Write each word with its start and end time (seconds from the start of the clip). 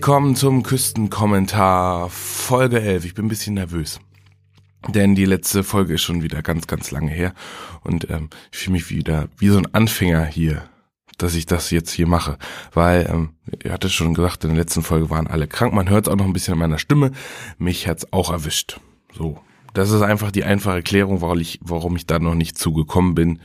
Willkommen 0.00 0.34
zum 0.34 0.62
Küstenkommentar 0.62 2.08
Folge 2.08 2.80
11. 2.80 3.04
Ich 3.04 3.12
bin 3.12 3.26
ein 3.26 3.28
bisschen 3.28 3.52
nervös. 3.52 4.00
Denn 4.88 5.14
die 5.14 5.26
letzte 5.26 5.62
Folge 5.62 5.92
ist 5.92 6.00
schon 6.00 6.22
wieder 6.22 6.40
ganz, 6.40 6.66
ganz 6.66 6.90
lange 6.90 7.10
her. 7.10 7.34
Und 7.82 8.08
ähm, 8.08 8.30
ich 8.50 8.60
fühle 8.60 8.72
mich 8.72 8.88
wieder 8.88 9.28
wie 9.36 9.48
so 9.48 9.58
ein 9.58 9.74
Anfänger 9.74 10.24
hier, 10.24 10.62
dass 11.18 11.34
ich 11.34 11.44
das 11.44 11.70
jetzt 11.70 11.90
hier 11.90 12.06
mache. 12.06 12.38
Weil, 12.72 13.10
ähm, 13.12 13.34
ihr 13.62 13.74
hattet 13.74 13.92
schon 13.92 14.14
gesagt, 14.14 14.42
in 14.44 14.54
der 14.54 14.60
letzten 14.60 14.82
Folge 14.82 15.10
waren 15.10 15.26
alle 15.26 15.46
krank. 15.46 15.74
Man 15.74 15.90
hört 15.90 16.06
es 16.06 16.10
auch 16.10 16.16
noch 16.16 16.24
ein 16.24 16.32
bisschen 16.32 16.54
an 16.54 16.60
meiner 16.60 16.78
Stimme. 16.78 17.10
Mich 17.58 17.86
hat's 17.86 18.10
auch 18.10 18.32
erwischt. 18.32 18.80
So. 19.12 19.38
Das 19.74 19.90
ist 19.90 20.00
einfach 20.00 20.30
die 20.30 20.44
einfache 20.44 20.76
Erklärung, 20.76 21.20
warum 21.20 21.40
ich, 21.40 21.60
warum 21.60 21.94
ich 21.96 22.06
da 22.06 22.18
noch 22.18 22.34
nicht 22.34 22.56
zugekommen 22.56 23.14
bin. 23.14 23.40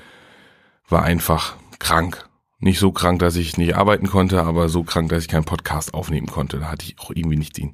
War 0.87 1.03
einfach 1.03 1.57
krank 1.79 2.29
nicht 2.59 2.79
so 2.79 2.91
krank, 2.91 3.19
dass 3.19 3.35
ich 3.35 3.57
nicht 3.57 3.75
arbeiten 3.75 4.07
konnte, 4.07 4.43
aber 4.43 4.69
so 4.69 4.83
krank, 4.83 5.09
dass 5.09 5.23
ich 5.23 5.29
keinen 5.29 5.45
Podcast 5.45 5.93
aufnehmen 5.93 6.27
konnte. 6.27 6.59
Da 6.59 6.71
hatte 6.71 6.85
ich 6.85 6.99
auch 6.99 7.11
irgendwie 7.11 7.37
nicht 7.37 7.57
den, 7.57 7.73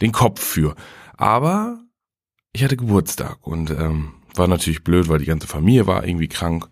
den 0.00 0.12
Kopf 0.12 0.42
für. 0.42 0.74
Aber 1.16 1.78
ich 2.52 2.64
hatte 2.64 2.76
Geburtstag 2.76 3.38
und 3.46 3.70
ähm, 3.70 4.14
war 4.34 4.48
natürlich 4.48 4.84
blöd, 4.84 5.08
weil 5.08 5.18
die 5.18 5.26
ganze 5.26 5.46
Familie 5.46 5.86
war 5.86 6.06
irgendwie 6.06 6.28
krank. 6.28 6.68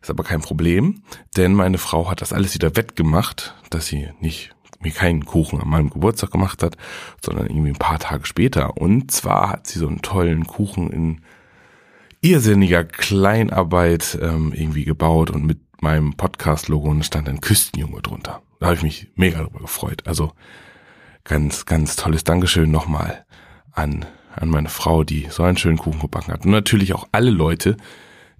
Ist 0.00 0.10
aber 0.10 0.24
kein 0.24 0.40
Problem, 0.40 1.02
denn 1.36 1.54
meine 1.54 1.78
Frau 1.78 2.08
hat 2.08 2.20
das 2.20 2.32
alles 2.32 2.54
wieder 2.54 2.76
wettgemacht, 2.76 3.54
dass 3.70 3.86
sie 3.86 4.10
nicht 4.20 4.54
mir 4.78 4.92
keinen 4.92 5.24
Kuchen 5.24 5.60
an 5.60 5.68
meinem 5.68 5.90
Geburtstag 5.90 6.30
gemacht 6.30 6.62
hat, 6.62 6.76
sondern 7.24 7.46
irgendwie 7.46 7.70
ein 7.70 7.78
paar 7.78 7.98
Tage 7.98 8.26
später. 8.26 8.76
Und 8.76 9.10
zwar 9.10 9.50
hat 9.50 9.66
sie 9.66 9.78
so 9.78 9.88
einen 9.88 10.02
tollen 10.02 10.46
Kuchen 10.46 10.90
in 10.90 11.20
irrsinniger 12.20 12.84
Kleinarbeit 12.84 14.18
ähm, 14.20 14.52
irgendwie 14.54 14.84
gebaut 14.84 15.30
und 15.30 15.44
mit 15.44 15.65
meinem 15.82 16.14
Podcast-Logo 16.14 16.90
und 16.90 17.04
stand 17.04 17.28
ein 17.28 17.40
Küstenjunge 17.40 18.02
drunter. 18.02 18.42
Da 18.60 18.66
habe 18.66 18.76
ich 18.76 18.82
mich 18.82 19.08
mega 19.14 19.42
drüber 19.42 19.60
gefreut. 19.60 20.06
Also 20.06 20.32
ganz, 21.24 21.66
ganz 21.66 21.96
tolles 21.96 22.24
Dankeschön 22.24 22.70
nochmal 22.70 23.24
an, 23.72 24.06
an 24.34 24.48
meine 24.48 24.68
Frau, 24.68 25.04
die 25.04 25.26
so 25.30 25.42
einen 25.42 25.56
schönen 25.56 25.78
Kuchen 25.78 26.00
gebacken 26.00 26.32
hat. 26.32 26.44
Und 26.44 26.52
natürlich 26.52 26.94
auch 26.94 27.06
alle 27.12 27.30
Leute, 27.30 27.76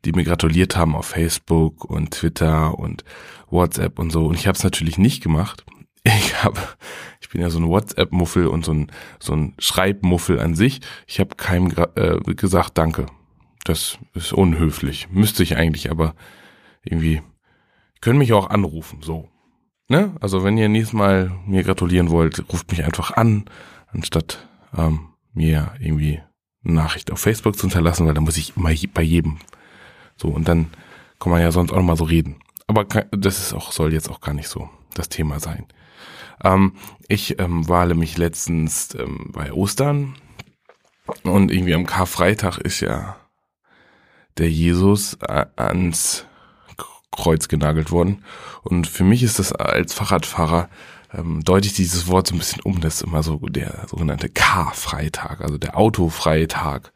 die 0.04 0.12
mir 0.12 0.24
gratuliert 0.24 0.76
haben 0.76 0.94
auf 0.94 1.06
Facebook 1.06 1.84
und 1.84 2.12
Twitter 2.12 2.78
und 2.78 3.04
WhatsApp 3.50 3.98
und 3.98 4.10
so. 4.10 4.26
Und 4.26 4.36
ich 4.36 4.46
habe 4.46 4.56
es 4.56 4.64
natürlich 4.64 4.98
nicht 4.98 5.22
gemacht. 5.22 5.64
Ich 6.08 6.44
habe, 6.44 6.60
ich 7.20 7.30
bin 7.30 7.40
ja 7.40 7.50
so 7.50 7.58
ein 7.58 7.66
WhatsApp-Muffel 7.66 8.46
und 8.46 8.64
so 8.64 8.72
ein, 8.72 8.92
so 9.18 9.32
ein 9.32 9.54
Schreibmuffel 9.58 10.38
an 10.38 10.54
sich. 10.54 10.80
Ich 11.08 11.18
habe 11.18 11.34
keinem 11.34 11.74
äh, 11.96 12.20
gesagt, 12.34 12.78
danke. 12.78 13.06
Das 13.64 13.98
ist 14.14 14.32
unhöflich. 14.32 15.08
Müsste 15.10 15.42
ich 15.42 15.56
eigentlich, 15.56 15.90
aber 15.90 16.14
irgendwie, 16.86 17.22
können 18.00 18.18
mich 18.18 18.32
auch 18.32 18.50
anrufen, 18.50 19.00
so. 19.02 19.28
Ne? 19.88 20.14
Also 20.20 20.42
wenn 20.42 20.58
ihr 20.58 20.68
nächstes 20.68 20.94
Mal 20.94 21.32
mir 21.46 21.62
gratulieren 21.62 22.10
wollt, 22.10 22.44
ruft 22.52 22.70
mich 22.70 22.84
einfach 22.84 23.12
an, 23.12 23.44
anstatt 23.88 24.48
ähm, 24.76 25.10
mir 25.32 25.72
irgendwie 25.78 26.20
eine 26.64 26.74
Nachricht 26.74 27.12
auf 27.12 27.20
Facebook 27.20 27.56
zu 27.56 27.62
hinterlassen, 27.62 28.06
weil 28.06 28.14
dann 28.14 28.24
muss 28.24 28.36
ich 28.36 28.56
immer 28.56 28.70
bei 28.92 29.02
jedem. 29.02 29.38
So, 30.16 30.28
und 30.28 30.48
dann 30.48 30.70
kann 31.20 31.30
man 31.30 31.40
ja 31.40 31.52
sonst 31.52 31.72
auch 31.72 31.76
noch 31.76 31.82
mal 31.82 31.96
so 31.96 32.04
reden. 32.04 32.36
Aber 32.66 32.84
das 32.84 33.38
ist 33.38 33.52
auch, 33.52 33.70
soll 33.70 33.92
jetzt 33.92 34.10
auch 34.10 34.20
gar 34.20 34.34
nicht 34.34 34.48
so 34.48 34.68
das 34.94 35.08
Thema 35.08 35.38
sein. 35.38 35.66
Ähm, 36.42 36.72
ich 37.08 37.38
ähm, 37.38 37.68
wale 37.68 37.94
mich 37.94 38.18
letztens 38.18 38.94
ähm, 38.94 39.30
bei 39.32 39.52
Ostern 39.52 40.16
und 41.22 41.52
irgendwie 41.52 41.74
am 41.74 41.86
Karfreitag 41.86 42.58
ist 42.58 42.80
ja 42.80 43.16
der 44.38 44.50
Jesus 44.50 45.14
äh, 45.14 45.46
ans 45.56 46.26
Kreuz 47.16 47.48
genagelt 47.48 47.90
worden. 47.90 48.24
Und 48.62 48.86
für 48.86 49.04
mich 49.04 49.22
ist 49.22 49.38
das 49.38 49.52
als 49.52 49.94
Fahrradfahrer 49.94 50.68
ähm, 51.12 51.42
deutet 51.44 51.78
dieses 51.78 52.08
Wort 52.08 52.26
so 52.26 52.34
ein 52.34 52.38
bisschen 52.38 52.62
um. 52.62 52.80
Das 52.80 52.96
ist 52.96 53.02
immer 53.02 53.22
so 53.22 53.38
der 53.38 53.86
sogenannte 53.88 54.28
K-Freitag, 54.28 55.40
also 55.40 55.58
der 55.58 55.76
Autofreitag. 55.76 56.92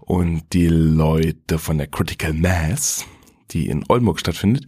Und 0.00 0.44
die 0.52 0.68
Leute 0.68 1.58
von 1.58 1.78
der 1.78 1.88
Critical 1.88 2.32
Mass, 2.32 3.04
die 3.50 3.68
in 3.68 3.84
Oldenburg 3.88 4.20
stattfindet, 4.20 4.66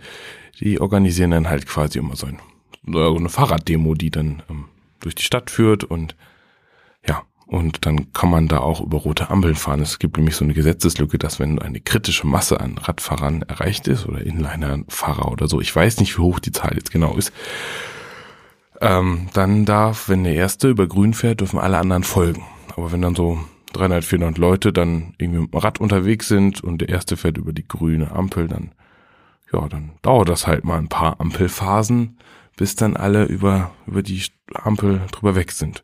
die 0.60 0.80
organisieren 0.80 1.30
dann 1.30 1.48
halt 1.48 1.66
quasi 1.66 1.98
immer 1.98 2.16
so, 2.16 2.26
ein, 2.26 2.38
eine 2.86 3.28
Fahrraddemo, 3.28 3.94
die 3.94 4.10
dann 4.10 4.42
ähm, 4.50 4.64
durch 5.00 5.14
die 5.14 5.22
Stadt 5.22 5.50
führt 5.50 5.84
und 5.84 6.16
und 7.48 7.86
dann 7.86 8.12
kann 8.12 8.30
man 8.30 8.46
da 8.46 8.58
auch 8.58 8.82
über 8.82 8.98
rote 8.98 9.30
Ampeln 9.30 9.54
fahren. 9.54 9.80
Es 9.80 9.98
gibt 9.98 10.18
nämlich 10.18 10.36
so 10.36 10.44
eine 10.44 10.52
Gesetzeslücke, 10.52 11.16
dass 11.18 11.40
wenn 11.40 11.58
eine 11.58 11.80
kritische 11.80 12.26
Masse 12.26 12.60
an 12.60 12.76
Radfahrern 12.76 13.40
erreicht 13.40 13.88
ist 13.88 14.06
oder 14.06 14.20
Inliner-Fahrer 14.20 15.32
oder 15.32 15.48
so, 15.48 15.58
ich 15.58 15.74
weiß 15.74 15.98
nicht, 16.00 16.18
wie 16.18 16.22
hoch 16.22 16.40
die 16.40 16.52
Zahl 16.52 16.74
jetzt 16.74 16.92
genau 16.92 17.16
ist, 17.16 17.32
ähm, 18.82 19.30
dann 19.32 19.64
darf, 19.64 20.10
wenn 20.10 20.24
der 20.24 20.34
Erste 20.34 20.68
über 20.68 20.86
grün 20.86 21.14
fährt, 21.14 21.40
dürfen 21.40 21.58
alle 21.58 21.78
anderen 21.78 22.02
folgen. 22.02 22.44
Aber 22.76 22.92
wenn 22.92 23.00
dann 23.00 23.14
so 23.14 23.38
300, 23.72 24.04
400 24.04 24.36
Leute 24.36 24.72
dann 24.74 25.14
irgendwie 25.16 25.40
mit 25.40 25.54
dem 25.54 25.58
Rad 25.58 25.80
unterwegs 25.80 26.28
sind 26.28 26.62
und 26.62 26.82
der 26.82 26.90
Erste 26.90 27.16
fährt 27.16 27.38
über 27.38 27.54
die 27.54 27.66
grüne 27.66 28.12
Ampel, 28.12 28.46
dann, 28.46 28.72
ja, 29.54 29.66
dann 29.68 29.92
dauert 30.02 30.28
das 30.28 30.46
halt 30.46 30.64
mal 30.64 30.78
ein 30.78 30.88
paar 30.88 31.18
Ampelphasen, 31.18 32.18
bis 32.58 32.76
dann 32.76 32.94
alle 32.94 33.24
über, 33.24 33.70
über 33.86 34.02
die 34.02 34.22
Ampel 34.52 35.00
drüber 35.12 35.34
weg 35.34 35.52
sind. 35.52 35.82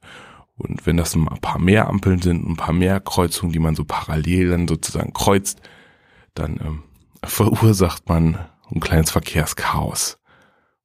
Und 0.56 0.86
wenn 0.86 0.96
das 0.96 1.14
ein 1.14 1.24
paar 1.40 1.58
mehr 1.58 1.88
Ampeln 1.88 2.22
sind, 2.22 2.48
ein 2.48 2.56
paar 2.56 2.72
mehr 2.72 3.00
Kreuzungen, 3.00 3.52
die 3.52 3.58
man 3.58 3.74
so 3.74 3.84
parallel 3.84 4.50
dann 4.50 4.68
sozusagen 4.68 5.12
kreuzt, 5.12 5.60
dann 6.34 6.60
ähm, 6.64 6.82
verursacht 7.24 8.08
man 8.08 8.38
ein 8.72 8.80
kleines 8.80 9.10
Verkehrschaos. 9.10 10.18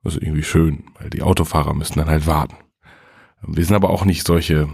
Das 0.03 0.15
ist 0.15 0.23
irgendwie 0.23 0.43
schön, 0.43 0.85
weil 0.99 1.09
die 1.09 1.21
Autofahrer 1.21 1.73
müssen 1.73 1.99
dann 1.99 2.09
halt 2.09 2.25
warten. 2.25 2.55
Wir 3.41 3.65
sind 3.65 3.75
aber 3.75 3.89
auch 3.89 4.05
nicht 4.05 4.25
solche, 4.25 4.69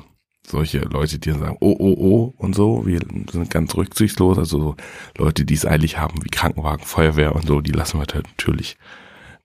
solche 0.45 0.79
Leute, 0.79 1.19
die 1.19 1.29
dann 1.29 1.39
sagen, 1.39 1.57
oh, 1.59 1.75
oh, 1.77 1.95
oh 1.97 2.33
und 2.37 2.55
so. 2.55 2.85
Wir 2.85 2.99
sind 3.31 3.49
ganz 3.49 3.75
rücksichtslos. 3.75 4.37
Also 4.37 4.59
so 4.59 4.75
Leute, 5.17 5.45
die 5.45 5.55
es 5.55 5.65
eilig 5.65 5.97
haben, 5.97 6.23
wie 6.23 6.29
Krankenwagen, 6.29 6.85
Feuerwehr 6.85 7.35
und 7.35 7.47
so, 7.47 7.61
die 7.61 7.71
lassen 7.71 7.99
wir 7.99 8.07
natürlich 8.13 8.77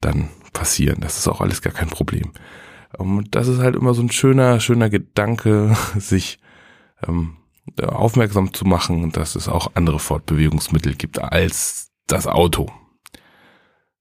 dann 0.00 0.28
passieren. 0.53 1.00
Das 1.00 1.19
ist 1.19 1.28
auch 1.28 1.41
alles 1.41 1.62
gar 1.62 1.72
kein 1.72 1.88
Problem. 1.88 2.32
Und 2.97 3.34
das 3.34 3.49
ist 3.49 3.61
halt 3.61 3.77
immer 3.77 3.95
so 3.95 4.03
ein 4.03 4.11
schöner, 4.11 4.61
schöner 4.61 4.91
Gedanke, 4.91 5.77
sich 5.97 6.41
ähm, 7.06 7.37
aufmerksam 7.83 8.53
zu 8.53 8.65
machen, 8.65 9.12
dass 9.12 9.37
es 9.37 9.49
auch 9.49 9.73
andere 9.75 9.99
Fortbewegungsmittel 9.99 10.95
gibt 10.95 11.21
als 11.21 11.91
das 12.06 12.27
Auto. 12.27 12.71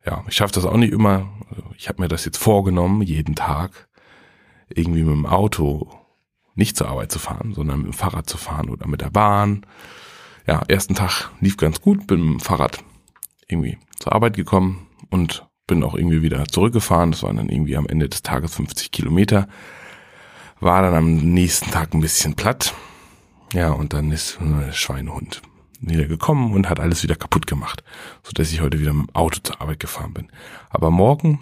Ja, 0.05 0.23
ich 0.27 0.35
schaffe 0.35 0.53
das 0.53 0.65
auch 0.65 0.77
nicht 0.77 0.93
immer. 0.93 1.29
Ich 1.77 1.87
habe 1.87 2.01
mir 2.01 2.07
das 2.07 2.25
jetzt 2.25 2.37
vorgenommen, 2.37 3.01
jeden 3.01 3.35
Tag 3.35 3.89
irgendwie 4.69 5.03
mit 5.03 5.13
dem 5.13 5.25
Auto 5.25 5.91
nicht 6.55 6.77
zur 6.77 6.89
Arbeit 6.89 7.11
zu 7.11 7.19
fahren, 7.19 7.53
sondern 7.53 7.79
mit 7.79 7.87
dem 7.87 7.93
Fahrrad 7.93 8.29
zu 8.29 8.37
fahren 8.37 8.69
oder 8.69 8.87
mit 8.87 9.01
der 9.01 9.09
Bahn. 9.09 9.65
Ja, 10.47 10.61
ersten 10.67 10.95
Tag 10.95 11.29
lief 11.39 11.57
ganz 11.57 11.81
gut, 11.81 12.07
bin 12.07 12.21
mit 12.21 12.33
dem 12.33 12.39
Fahrrad 12.39 12.83
irgendwie 13.47 13.77
zur 13.99 14.13
Arbeit 14.13 14.35
gekommen 14.35 14.87
und 15.09 15.48
bin 15.69 15.83
auch 15.83 15.95
irgendwie 15.95 16.21
wieder 16.21 16.45
zurückgefahren. 16.47 17.11
Das 17.11 17.23
waren 17.23 17.37
dann 17.37 17.47
irgendwie 17.47 17.77
am 17.77 17.87
Ende 17.87 18.09
des 18.09 18.23
Tages 18.23 18.55
50 18.55 18.91
Kilometer. 18.91 19.47
War 20.59 20.81
dann 20.81 20.95
am 20.95 21.15
nächsten 21.15 21.71
Tag 21.71 21.93
ein 21.93 22.01
bisschen 22.01 22.35
platt. 22.35 22.73
Ja, 23.53 23.71
und 23.71 23.93
dann 23.93 24.11
ist 24.11 24.41
ein 24.41 24.73
Schweinehund 24.73 25.41
wieder 25.79 26.05
gekommen 26.05 26.53
und 26.53 26.69
hat 26.69 26.79
alles 26.79 27.03
wieder 27.03 27.15
kaputt 27.15 27.47
gemacht, 27.47 27.83
so 28.21 28.31
dass 28.33 28.51
ich 28.51 28.61
heute 28.61 28.79
wieder 28.79 28.91
mit 28.91 29.07
dem 29.07 29.15
Auto 29.15 29.39
zur 29.41 29.61
Arbeit 29.61 29.79
gefahren 29.79 30.13
bin. 30.13 30.27
Aber 30.69 30.91
morgen, 30.91 31.39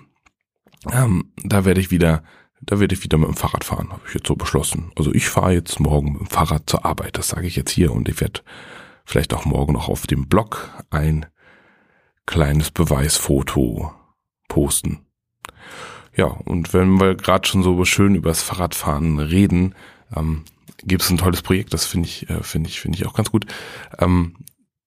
ähm, 0.91 1.31
da 1.44 1.65
werde 1.65 1.81
ich 1.81 1.89
wieder, 1.89 2.23
da 2.62 2.80
werde 2.80 2.94
ich 2.94 3.03
wieder 3.03 3.18
mit 3.18 3.27
dem 3.27 3.35
Fahrrad 3.35 3.63
fahren, 3.63 3.89
habe 3.89 4.01
ich 4.07 4.13
jetzt 4.13 4.27
so 4.27 4.35
beschlossen. 4.35 4.91
Also 4.95 5.12
ich 5.13 5.27
fahre 5.27 5.53
jetzt 5.53 5.80
morgen 5.80 6.13
mit 6.13 6.21
dem 6.21 6.27
Fahrrad 6.27 6.69
zur 6.69 6.85
Arbeit, 6.85 7.18
das 7.18 7.30
sage 7.30 7.47
ich 7.47 7.56
jetzt 7.56 7.71
hier 7.71 7.91
und 7.91 8.07
ich 8.07 8.21
werde 8.21 8.41
vielleicht 9.06 9.33
auch 9.33 9.45
morgen 9.45 9.73
noch 9.73 9.89
auf 9.89 10.06
dem 10.06 10.27
Blog 10.27 10.69
ein 10.91 11.25
kleines 12.27 12.69
Beweisfoto 12.69 13.91
posten. 14.47 14.99
Ja, 16.15 16.25
und 16.25 16.73
wenn 16.73 16.99
wir 16.99 17.15
gerade 17.15 17.47
schon 17.47 17.63
so 17.63 17.83
schön 17.85 18.15
übers 18.15 18.41
Fahrradfahren 18.41 19.19
reden, 19.19 19.75
ähm, 20.15 20.44
gibt 20.83 21.03
es 21.03 21.09
ein 21.09 21.17
tolles 21.17 21.41
Projekt, 21.41 21.73
das 21.73 21.85
finde 21.85 22.07
ich, 22.07 22.29
äh, 22.29 22.41
finde 22.41 22.69
ich, 22.69 22.79
finde 22.79 22.97
ich 22.97 23.05
auch 23.05 23.13
ganz 23.13 23.31
gut. 23.31 23.45
Ähm, 23.99 24.35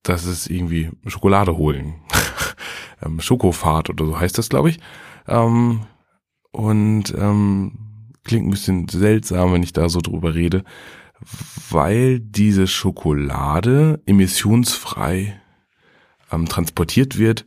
das 0.02 0.24
ist 0.24 0.48
irgendwie 0.48 0.90
Schokolade 1.06 1.56
holen. 1.56 1.94
ähm, 3.02 3.20
Schokofahrt 3.20 3.90
oder 3.90 4.06
so 4.06 4.18
heißt 4.18 4.38
das, 4.38 4.48
glaube 4.48 4.70
ich. 4.70 4.80
Ähm, 5.28 5.82
und 6.50 7.14
ähm, 7.16 7.78
klingt 8.24 8.46
ein 8.46 8.50
bisschen 8.50 8.88
seltsam, 8.88 9.52
wenn 9.52 9.62
ich 9.62 9.72
da 9.72 9.88
so 9.88 10.00
drüber 10.00 10.34
rede, 10.34 10.64
weil 11.70 12.18
diese 12.18 12.66
Schokolade 12.66 14.02
emissionsfrei 14.06 15.40
ähm, 16.32 16.46
transportiert 16.46 17.18
wird 17.18 17.44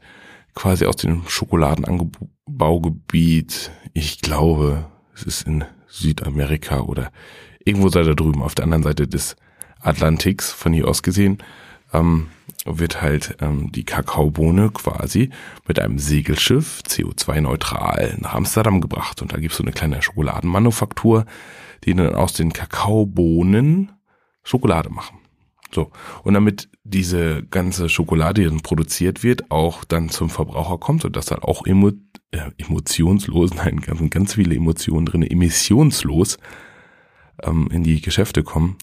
quasi 0.54 0.86
aus 0.86 0.98
dem 0.98 1.24
Schokoladenanbaugebiet. 1.28 3.72
Ich 3.94 4.22
glaube, 4.22 4.86
es 5.16 5.24
ist 5.24 5.48
in 5.48 5.64
Südamerika 5.88 6.82
oder 6.82 7.12
irgendwo 7.64 7.88
sei 7.90 8.04
da 8.04 8.14
drüben 8.14 8.42
auf 8.42 8.56
der 8.56 8.66
anderen 8.66 8.84
Seite 8.84 9.08
des 9.08 9.38
Atlantiks 9.80 10.52
von 10.52 10.74
hier 10.74 10.88
aus 10.88 11.04
gesehen. 11.04 11.38
ähm, 11.94 12.28
wird 12.66 13.02
halt 13.02 13.38
ähm, 13.42 13.72
die 13.72 13.84
Kakaobohne 13.84 14.72
quasi 14.72 15.30
mit 15.68 15.80
einem 15.80 16.00
Segelschiff 16.00 16.82
CO2-neutral 16.88 18.18
nach 18.20 18.36
Amsterdam 18.36 18.82
gebracht. 18.82 19.22
Und 19.22 19.34
da 19.34 19.38
gibt's 19.38 19.58
so 19.58 19.64
eine 19.64 19.74
kleine 19.74 20.02
Schokoladenmanufaktur, 20.02 21.26
die 21.84 21.94
dann 21.94 22.16
aus 22.16 22.34
den 22.34 22.54
Kakaobohnen 22.54 23.92
Schokolade 24.44 24.90
machen. 24.90 25.20
So. 25.74 25.92
Und 26.24 26.34
damit 26.34 26.70
diese 26.84 27.44
ganze 27.44 27.90
Schokolade, 27.90 28.42
die 28.42 28.48
dann 28.48 28.62
produziert 28.62 29.24
wird, 29.24 29.50
auch 29.52 29.84
dann 29.84 30.10
zum 30.10 30.30
Verbraucher 30.30 30.78
kommt 30.78 31.06
und 31.06 31.16
das 31.16 31.26
dann 31.26 31.40
auch 31.40 31.66
emo 31.66 31.92
äh, 32.32 32.52
emotionslos, 32.58 33.54
nein, 33.56 33.82
ganz, 33.82 34.02
ganz 34.10 34.36
viele 34.36 34.56
Emotionen 34.56 35.06
drin, 35.06 35.24
emissionslos 35.24 36.38
ähm, 37.42 37.70
in 37.72 37.84
die 37.84 38.02
Geschäfte 38.02 38.44
kommen, 38.44 38.78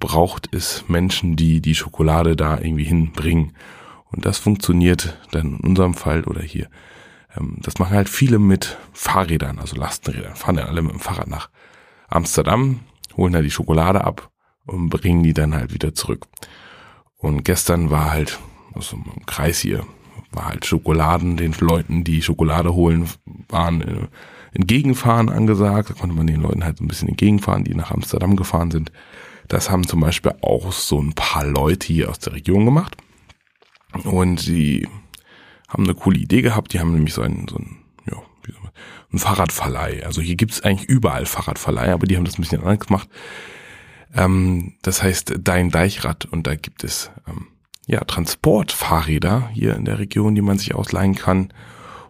braucht 0.00 0.54
es 0.54 0.84
Menschen, 0.88 1.36
die 1.36 1.60
die 1.60 1.74
Schokolade 1.74 2.36
da 2.36 2.58
irgendwie 2.58 2.84
hinbringen. 2.84 3.52
Und 4.10 4.26
das 4.26 4.38
funktioniert 4.38 5.18
dann 5.32 5.54
in 5.54 5.60
unserem 5.60 5.94
Fall 5.94 6.24
oder 6.24 6.42
hier. 6.42 6.68
Ähm, 7.36 7.58
das 7.60 7.78
machen 7.78 7.96
halt 7.96 8.08
viele 8.08 8.38
mit 8.38 8.78
Fahrrädern, 8.92 9.58
also 9.58 9.76
Lastenrädern. 9.76 10.36
Fahren 10.36 10.56
dann 10.56 10.68
alle 10.68 10.82
mit 10.82 10.92
dem 10.92 11.00
Fahrrad 11.00 11.28
nach 11.28 11.50
Amsterdam, 12.08 12.80
holen 13.16 13.32
da 13.32 13.42
die 13.42 13.50
Schokolade 13.50 14.04
ab 14.04 14.30
und 14.66 14.88
bringen 14.88 15.22
die 15.22 15.34
dann 15.34 15.54
halt 15.54 15.72
wieder 15.72 15.94
zurück. 15.94 16.26
Und 17.16 17.44
gestern 17.44 17.90
war 17.90 18.10
halt, 18.10 18.38
also 18.74 18.96
im 18.96 19.26
Kreis 19.26 19.60
hier, 19.60 19.84
war 20.32 20.48
halt 20.48 20.66
Schokoladen, 20.66 21.36
den 21.36 21.54
Leuten, 21.60 22.04
die 22.04 22.22
Schokolade 22.22 22.74
holen, 22.74 23.08
waren 23.48 23.80
äh, 23.82 24.08
entgegenfahren 24.52 25.28
angesagt. 25.28 25.90
Da 25.90 25.94
konnte 25.94 26.14
man 26.14 26.26
den 26.26 26.40
Leuten 26.40 26.64
halt 26.64 26.78
so 26.78 26.84
ein 26.84 26.88
bisschen 26.88 27.08
entgegenfahren, 27.08 27.64
die 27.64 27.74
nach 27.74 27.90
Amsterdam 27.90 28.36
gefahren 28.36 28.70
sind. 28.70 28.92
Das 29.48 29.70
haben 29.70 29.86
zum 29.86 30.00
Beispiel 30.00 30.34
auch 30.42 30.72
so 30.72 31.00
ein 31.00 31.12
paar 31.14 31.44
Leute 31.46 31.86
hier 31.86 32.10
aus 32.10 32.18
der 32.18 32.32
Region 32.32 32.64
gemacht. 32.64 32.96
Und 34.04 34.40
sie 34.40 34.88
haben 35.68 35.84
eine 35.84 35.94
coole 35.94 36.18
Idee 36.18 36.42
gehabt. 36.42 36.72
Die 36.72 36.80
haben 36.80 36.92
nämlich 36.92 37.14
so 37.14 37.22
einen, 37.22 37.46
so 37.48 37.56
einen, 37.56 37.78
ja, 38.10 38.16
wie 38.44 38.52
soll 38.52 38.62
man, 38.62 38.72
einen 39.10 39.18
Fahrradverleih. 39.18 40.04
Also 40.04 40.20
hier 40.20 40.36
gibt's 40.36 40.62
eigentlich 40.62 40.88
überall 40.88 41.26
Fahrradverleih, 41.26 41.92
aber 41.92 42.06
die 42.06 42.16
haben 42.16 42.24
das 42.24 42.38
ein 42.38 42.42
bisschen 42.42 42.62
anders 42.62 42.86
gemacht. 42.86 43.08
Ähm, 44.14 44.74
das 44.82 45.02
heißt 45.02 45.34
Dein 45.40 45.70
Deichrad 45.70 46.24
und 46.26 46.46
da 46.46 46.54
gibt 46.54 46.84
es 46.84 47.10
ähm, 47.28 47.48
ja 47.86 48.00
Transportfahrräder 48.00 49.50
hier 49.52 49.76
in 49.76 49.84
der 49.84 49.98
Region, 49.98 50.34
die 50.34 50.42
man 50.42 50.58
sich 50.58 50.74
ausleihen 50.74 51.14
kann 51.14 51.52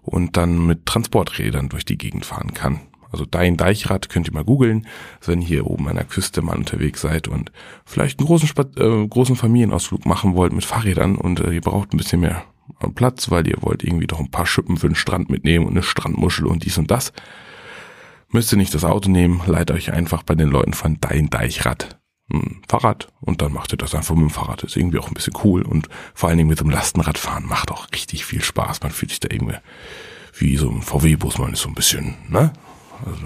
und 0.02 0.36
dann 0.36 0.66
mit 0.66 0.86
Transporträdern 0.86 1.68
durch 1.68 1.84
die 1.84 1.98
Gegend 1.98 2.26
fahren 2.26 2.54
kann. 2.54 2.80
Also 3.10 3.24
Dein 3.24 3.56
Deichrad 3.56 4.08
könnt 4.08 4.28
ihr 4.28 4.34
mal 4.34 4.44
googeln, 4.44 4.86
wenn 5.24 5.40
ihr 5.40 5.46
hier 5.46 5.66
oben 5.66 5.88
an 5.88 5.96
der 5.96 6.04
Küste 6.04 6.42
mal 6.42 6.56
unterwegs 6.56 7.00
seid 7.00 7.28
und 7.28 7.52
vielleicht 7.84 8.18
einen 8.18 8.26
großen, 8.26 8.48
Spat 8.48 8.76
äh, 8.76 9.06
großen 9.06 9.36
Familienausflug 9.36 10.04
machen 10.04 10.34
wollt 10.34 10.52
mit 10.52 10.64
Fahrrädern 10.64 11.16
und 11.16 11.40
äh, 11.40 11.52
ihr 11.52 11.60
braucht 11.60 11.94
ein 11.94 11.98
bisschen 11.98 12.20
mehr 12.20 12.44
Platz, 12.94 13.30
weil 13.30 13.46
ihr 13.46 13.58
wollt 13.60 13.84
irgendwie 13.84 14.06
doch 14.06 14.20
ein 14.20 14.30
paar 14.30 14.46
Schippen 14.46 14.76
für 14.76 14.88
den 14.88 14.94
Strand 14.94 15.30
mitnehmen 15.30 15.66
und 15.66 15.72
eine 15.72 15.82
Strandmuschel 15.82 16.46
und 16.46 16.64
dies 16.64 16.78
und 16.78 16.90
das 16.90 17.12
müsst 18.34 18.52
ihr 18.52 18.58
nicht 18.58 18.75
das 18.75 18.84
Auto 18.84 19.08
nehmen, 19.08 19.40
leitet 19.46 19.76
euch 19.76 19.92
einfach 19.92 20.22
bei 20.25 20.34
den 20.34 20.48
Leuten 20.48 20.75
von 20.75 20.98
Dein 21.00 21.31
Deichrad 21.31 21.98
ein 22.32 22.62
Fahrrad 22.69 23.12
und 23.20 23.42
dann 23.42 23.52
macht 23.52 23.72
ihr 23.72 23.78
das 23.78 23.94
einfach 23.94 24.14
mit 24.14 24.22
dem 24.22 24.31
Fahrrad. 24.31 24.62
Ist 24.62 24.76
irgendwie 24.76 24.98
auch 24.98 25.08
ein 25.08 25.14
bisschen 25.14 25.34
cool 25.44 25.62
und 25.62 25.88
vor 26.14 26.28
allen 26.28 26.38
Dingen 26.38 26.48
mit 26.48 26.60
einem 26.60 26.70
Lastenradfahren 26.70 27.46
macht 27.46 27.70
auch 27.70 27.86
richtig 27.92 28.25
viel 28.25 28.42
Spaß. 28.42 28.82
Man 28.82 28.92
fühlt 28.92 29.10
sich 29.10 29.20
da 29.20 29.28
irgendwie 29.31 29.58
wie 30.36 30.56
so 30.56 30.69
ein 30.69 30.82
VW-Bus, 30.82 31.38
man 31.38 31.52
ist 31.52 31.62
so 31.62 31.69
ein 31.69 31.75
bisschen, 31.75 32.16
ne? 32.28 32.52
Also, 33.04 33.22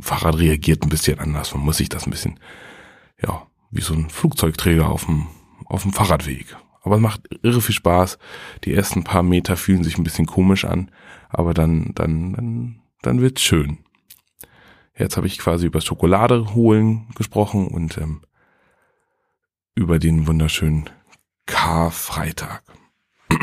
Fahrrad 0.00 0.38
reagiert 0.38 0.82
ein 0.82 0.88
bisschen 0.88 1.20
anders. 1.20 1.54
Man 1.54 1.64
muss 1.64 1.76
sich 1.76 1.88
das 1.88 2.06
ein 2.06 2.10
bisschen, 2.10 2.40
ja, 3.22 3.46
wie 3.70 3.82
so 3.82 3.94
ein 3.94 4.10
Flugzeugträger 4.10 4.88
auf 4.88 5.04
dem, 5.04 5.28
auf 5.66 5.82
dem 5.82 5.92
Fahrradweg. 5.92 6.56
Aber 6.82 6.96
es 6.96 7.00
macht 7.00 7.20
irre 7.42 7.60
viel 7.60 7.74
Spaß. 7.74 8.18
Die 8.64 8.74
ersten 8.74 9.04
paar 9.04 9.22
Meter 9.22 9.56
fühlen 9.56 9.84
sich 9.84 9.96
ein 9.96 10.04
bisschen 10.04 10.26
komisch 10.26 10.64
an, 10.64 10.90
aber 11.28 11.54
dann, 11.54 11.92
dann, 11.94 12.32
dann, 12.32 12.80
dann 13.02 13.20
wird's 13.20 13.42
schön. 13.42 13.83
Jetzt 14.96 15.16
habe 15.16 15.26
ich 15.26 15.38
quasi 15.38 15.66
über 15.66 15.80
Schokolade 15.80 16.54
holen 16.54 17.08
gesprochen 17.16 17.66
und 17.66 17.98
ähm, 17.98 18.22
über 19.74 19.98
den 19.98 20.28
wunderschönen 20.28 20.88
Karfreitag. 21.46 22.62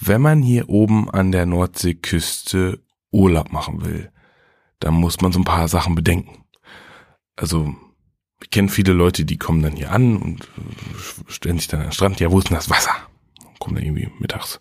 Wenn 0.00 0.20
man 0.20 0.42
hier 0.42 0.68
oben 0.68 1.08
an 1.10 1.30
der 1.30 1.46
Nordseeküste 1.46 2.82
Urlaub 3.12 3.52
machen 3.52 3.84
will, 3.84 4.10
dann 4.80 4.94
muss 4.94 5.20
man 5.20 5.30
so 5.30 5.38
ein 5.38 5.44
paar 5.44 5.68
Sachen 5.68 5.94
bedenken. 5.94 6.44
Also, 7.36 7.76
ich 8.42 8.50
kenne 8.50 8.70
viele 8.70 8.92
Leute, 8.92 9.24
die 9.24 9.38
kommen 9.38 9.62
dann 9.62 9.76
hier 9.76 9.92
an 9.92 10.16
und 10.16 10.48
stellen 11.28 11.58
sich 11.58 11.68
dann 11.68 11.80
an 11.80 11.86
den 11.88 11.92
Strand. 11.92 12.18
Ja, 12.18 12.32
wo 12.32 12.38
ist 12.38 12.48
denn 12.48 12.56
das 12.56 12.70
Wasser? 12.70 12.94
Kommen 13.60 13.76
dann 13.76 13.84
irgendwie 13.84 14.10
mittags 14.18 14.60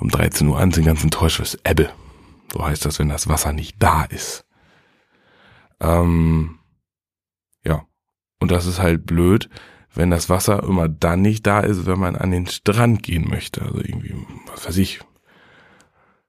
um 0.00 0.08
13 0.08 0.46
Uhr 0.48 0.58
an, 0.58 0.72
sind 0.72 0.84
ganz 0.84 1.02
enttäuscht, 1.02 1.40
was 1.40 1.58
Ebbe. 1.64 1.90
So 2.52 2.64
heißt 2.64 2.84
das, 2.84 2.98
wenn 2.98 3.08
das 3.08 3.28
Wasser 3.28 3.52
nicht 3.52 3.76
da 3.78 4.04
ist. 4.04 4.44
Ähm, 5.80 6.58
ja. 7.64 7.84
Und 8.40 8.50
das 8.50 8.66
ist 8.66 8.80
halt 8.80 9.06
blöd, 9.06 9.48
wenn 9.94 10.10
das 10.10 10.28
Wasser 10.28 10.62
immer 10.62 10.88
dann 10.88 11.22
nicht 11.22 11.46
da 11.46 11.60
ist, 11.60 11.86
wenn 11.86 11.98
man 11.98 12.16
an 12.16 12.30
den 12.30 12.46
Strand 12.46 13.02
gehen 13.02 13.28
möchte. 13.28 13.62
Also 13.62 13.78
irgendwie, 13.78 14.14
was 14.46 14.66
weiß 14.66 14.76
ich, 14.78 15.00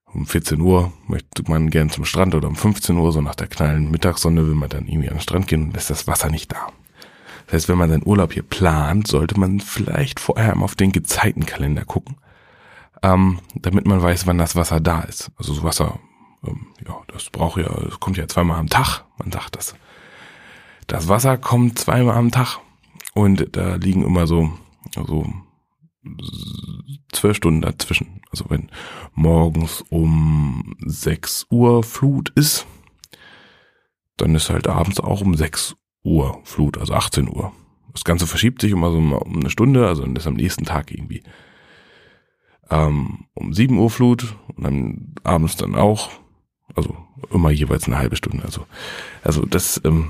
um 0.06 0.26
14 0.26 0.60
Uhr 0.60 0.92
möchte 1.08 1.44
man 1.48 1.70
gern 1.70 1.92
zum 1.92 2.04
Strand 2.04 2.34
oder 2.34 2.48
um 2.48 2.56
15 2.56 2.98
Uhr, 2.98 3.12
so 3.12 3.22
nach 3.22 3.36
der 3.36 3.48
knallen 3.48 3.92
Mittagssonne 3.92 4.46
will 4.48 4.56
man 4.56 4.70
dann 4.70 4.88
irgendwie 4.88 5.10
an 5.10 5.16
den 5.18 5.22
Strand 5.22 5.48
gehen 5.48 5.66
und 5.66 5.78
ist 5.78 5.92
das 5.92 6.08
Wasser 6.08 6.32
nicht 6.32 6.52
da. 6.52 6.72
Das 7.46 7.54
heißt, 7.54 7.70
wenn 7.70 7.78
man 7.78 7.90
seinen 7.90 8.06
Urlaub 8.06 8.34
hier 8.34 8.44
plant, 8.44 9.08
sollte 9.08 9.40
man 9.40 9.60
vielleicht 9.60 10.20
vorher 10.20 10.56
mal 10.56 10.66
auf 10.66 10.76
den 10.76 10.92
Gezeitenkalender 10.92 11.86
gucken 11.86 12.18
ähm, 13.02 13.40
damit 13.56 13.86
man 13.88 14.02
weiß, 14.02 14.28
wann 14.28 14.38
das 14.38 14.56
Wasser 14.56 14.80
da 14.80 15.02
ist. 15.02 15.32
Also 15.38 15.54
so 15.54 15.64
Wasser, 15.64 16.00
ähm, 16.46 16.68
ja, 16.86 16.96
das 17.08 17.30
braucht 17.30 17.60
ja, 17.60 17.70
das 17.70 18.00
kommt 18.00 18.18
ja 18.18 18.28
zweimal 18.28 18.60
am 18.60 18.70
Tag. 18.70 19.06
Man 19.18 19.32
sagt 19.32 19.56
das. 19.56 19.76
Das 20.88 21.08
Wasser 21.08 21.38
kommt 21.38 21.78
zweimal 21.80 22.16
am 22.16 22.32
Tag 22.32 22.60
und 23.14 23.56
da 23.56 23.76
liegen 23.76 24.04
immer 24.04 24.28
so, 24.28 24.52
also 24.96 25.26
zwölf 27.12 27.38
Stunden 27.38 27.62
dazwischen. 27.62 28.22
Also 28.32 28.46
wenn 28.50 28.70
morgens 29.14 29.84
um 29.90 30.76
sechs 30.86 31.46
Uhr 31.50 31.84
Flut 31.84 32.30
ist, 32.30 32.66
dann 34.18 34.36
ist 34.36 34.50
halt 34.50 34.68
abends 34.68 35.00
auch 35.00 35.22
um 35.22 35.36
sechs 35.36 35.76
Uhr 36.04 36.40
Flut, 36.44 36.78
also 36.78 36.94
18 36.94 37.30
Uhr. 37.30 37.52
Das 37.94 38.04
Ganze 38.04 38.28
verschiebt 38.28 38.62
sich 38.62 38.72
immer 38.72 38.92
so 38.92 38.98
um 38.98 39.40
eine 39.40 39.50
Stunde, 39.50 39.88
also 39.88 40.04
dann 40.04 40.16
ist 40.16 40.28
am 40.28 40.36
nächsten 40.36 40.66
Tag 40.66 40.92
irgendwie 40.92 41.24
ähm, 42.70 43.26
um 43.34 43.54
7 43.54 43.78
Uhr 43.78 43.90
Flut 43.90 44.36
und 44.56 44.64
dann 44.64 45.16
abends 45.24 45.56
dann 45.56 45.76
auch. 45.76 46.10
Also 46.76 46.96
immer 47.32 47.50
jeweils 47.52 47.86
eine 47.86 47.98
halbe 47.98 48.16
Stunde. 48.16 48.44
Also, 48.44 48.66
also 49.24 49.46
das 49.46 49.82
ähm, 49.84 50.10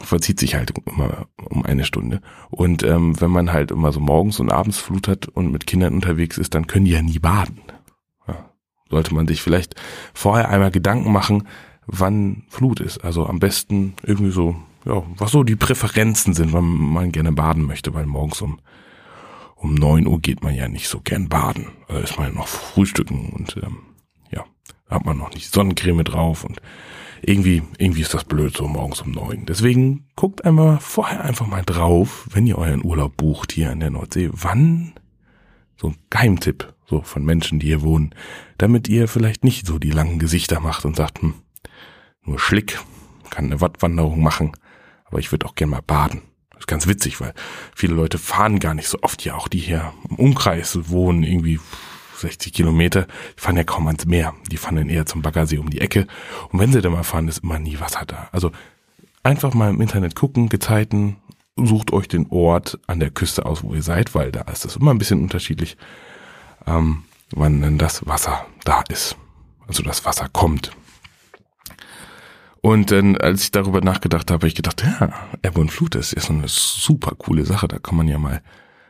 verzieht 0.00 0.40
sich 0.40 0.54
halt 0.54 0.72
immer 0.86 1.26
um 1.50 1.64
eine 1.64 1.84
Stunde. 1.84 2.20
Und 2.50 2.82
ähm, 2.82 3.20
wenn 3.20 3.30
man 3.30 3.52
halt 3.52 3.70
immer 3.70 3.92
so 3.92 4.00
morgens 4.00 4.40
und 4.40 4.50
abends 4.50 4.78
Flut 4.78 5.08
hat 5.08 5.28
und 5.28 5.52
mit 5.52 5.66
Kindern 5.66 5.94
unterwegs 5.94 6.38
ist, 6.38 6.54
dann 6.54 6.66
können 6.66 6.84
die 6.84 6.92
ja 6.92 7.02
nie 7.02 7.18
baden. 7.18 7.60
Ja. 8.26 8.50
Sollte 8.88 9.14
man 9.14 9.26
sich 9.26 9.42
vielleicht 9.42 9.74
vorher 10.14 10.48
einmal 10.48 10.70
Gedanken 10.70 11.12
machen, 11.12 11.48
wann 11.86 12.44
Flut 12.48 12.80
ist. 12.80 12.98
Also 13.04 13.26
am 13.26 13.38
besten 13.38 13.94
irgendwie 14.02 14.30
so, 14.30 14.56
ja, 14.84 15.02
was 15.16 15.32
so 15.32 15.42
die 15.42 15.56
Präferenzen 15.56 16.34
sind, 16.34 16.52
wann 16.52 16.64
man 16.64 17.12
gerne 17.12 17.32
baden 17.32 17.64
möchte, 17.64 17.94
weil 17.94 18.06
morgens 18.06 18.40
um 18.42 18.60
um 19.56 19.74
neun 19.74 20.06
Uhr 20.06 20.20
geht 20.20 20.42
man 20.42 20.54
ja 20.54 20.68
nicht 20.68 20.88
so 20.88 21.00
gern 21.00 21.28
baden. 21.28 21.66
Da 21.88 21.98
ist 21.98 22.16
man 22.16 22.28
ja 22.28 22.34
noch 22.34 22.46
frühstücken 22.46 23.30
und 23.30 23.56
ähm, 23.62 23.78
ja, 24.30 24.44
da 24.88 24.96
hat 24.96 25.04
man 25.04 25.18
noch 25.18 25.32
nicht 25.32 25.52
Sonnencreme 25.52 26.04
drauf 26.04 26.44
und 26.44 26.60
irgendwie, 27.22 27.62
irgendwie 27.78 28.02
ist 28.02 28.14
das 28.14 28.24
blöd 28.24 28.56
so 28.56 28.68
morgens 28.68 29.00
um 29.00 29.10
neun. 29.10 29.46
Deswegen 29.46 30.06
guckt 30.14 30.44
einmal 30.44 30.78
vorher 30.78 31.24
einfach 31.24 31.46
mal 31.46 31.62
drauf, 31.64 32.28
wenn 32.30 32.46
ihr 32.46 32.58
euren 32.58 32.84
Urlaub 32.84 33.16
bucht 33.16 33.52
hier 33.52 33.70
an 33.70 33.80
der 33.80 33.90
Nordsee, 33.90 34.28
wann 34.32 34.92
so 35.76 35.88
ein 35.88 35.96
Geheimtipp 36.10 36.72
so 36.86 37.02
von 37.02 37.24
Menschen, 37.24 37.58
die 37.58 37.66
hier 37.66 37.82
wohnen, 37.82 38.14
damit 38.58 38.88
ihr 38.88 39.08
vielleicht 39.08 39.42
nicht 39.42 39.66
so 39.66 39.78
die 39.78 39.90
langen 39.90 40.18
Gesichter 40.18 40.60
macht 40.60 40.84
und 40.84 40.96
sagt, 40.96 41.20
hm, 41.20 41.34
nur 42.22 42.38
Schlick, 42.38 42.78
kann 43.30 43.46
eine 43.46 43.60
Wattwanderung 43.60 44.22
machen, 44.22 44.52
aber 45.04 45.18
ich 45.18 45.32
würde 45.32 45.46
auch 45.46 45.54
gern 45.54 45.70
mal 45.70 45.82
baden. 45.82 46.22
Das 46.56 46.62
ist 46.62 46.68
ganz 46.68 46.86
witzig, 46.86 47.20
weil 47.20 47.34
viele 47.74 47.94
Leute 47.94 48.18
fahren 48.18 48.58
gar 48.58 48.74
nicht 48.74 48.88
so 48.88 48.98
oft 49.02 49.24
ja, 49.24 49.34
auch 49.34 49.48
die 49.48 49.58
hier 49.58 49.92
im 50.08 50.16
Umkreis 50.16 50.78
wohnen, 50.88 51.22
irgendwie 51.22 51.60
60 52.16 52.52
Kilometer, 52.52 53.06
die 53.36 53.40
fahren 53.40 53.56
ja 53.56 53.64
kaum 53.64 53.86
ans 53.86 54.06
Meer. 54.06 54.34
Die 54.50 54.56
fahren 54.56 54.76
dann 54.76 54.88
eher 54.88 55.06
zum 55.06 55.22
Baggersee 55.22 55.58
um 55.58 55.70
die 55.70 55.80
Ecke. 55.80 56.06
Und 56.50 56.58
wenn 56.58 56.72
sie 56.72 56.80
da 56.80 56.90
mal 56.90 57.02
fahren, 57.02 57.28
ist 57.28 57.44
immer 57.44 57.58
nie 57.58 57.78
Wasser 57.78 58.04
da. 58.06 58.28
Also 58.32 58.52
einfach 59.22 59.54
mal 59.54 59.70
im 59.70 59.80
Internet 59.80 60.14
gucken, 60.14 60.48
Gezeiten, 60.48 61.16
sucht 61.56 61.92
euch 61.92 62.08
den 62.08 62.26
Ort 62.30 62.78
an 62.86 63.00
der 63.00 63.10
Küste 63.10 63.46
aus, 63.46 63.62
wo 63.62 63.74
ihr 63.74 63.82
seid, 63.82 64.14
weil 64.14 64.32
da 64.32 64.42
ist 64.42 64.64
das 64.64 64.76
immer 64.76 64.92
ein 64.92 64.98
bisschen 64.98 65.22
unterschiedlich, 65.22 65.76
ähm, 66.66 67.04
wann 67.30 67.60
denn 67.60 67.78
das 67.78 68.06
Wasser 68.06 68.46
da 68.64 68.82
ist. 68.88 69.16
Also 69.66 69.82
das 69.82 70.04
Wasser 70.04 70.28
kommt. 70.32 70.70
Und 72.66 72.90
dann, 72.90 73.16
als 73.16 73.44
ich 73.44 73.52
darüber 73.52 73.80
nachgedacht 73.80 74.28
habe, 74.28 74.40
habe 74.40 74.48
ich 74.48 74.56
gedacht, 74.56 74.82
ja, 74.82 75.12
Ebbe 75.44 75.60
und 75.60 75.70
Flut 75.70 75.94
ist 75.94 76.16
ja 76.16 76.20
so 76.20 76.32
eine 76.32 76.48
super 76.48 77.14
coole 77.16 77.44
Sache. 77.44 77.68
Da 77.68 77.78
kann 77.78 77.94
man 77.94 78.08
ja 78.08 78.18
mal, 78.18 78.42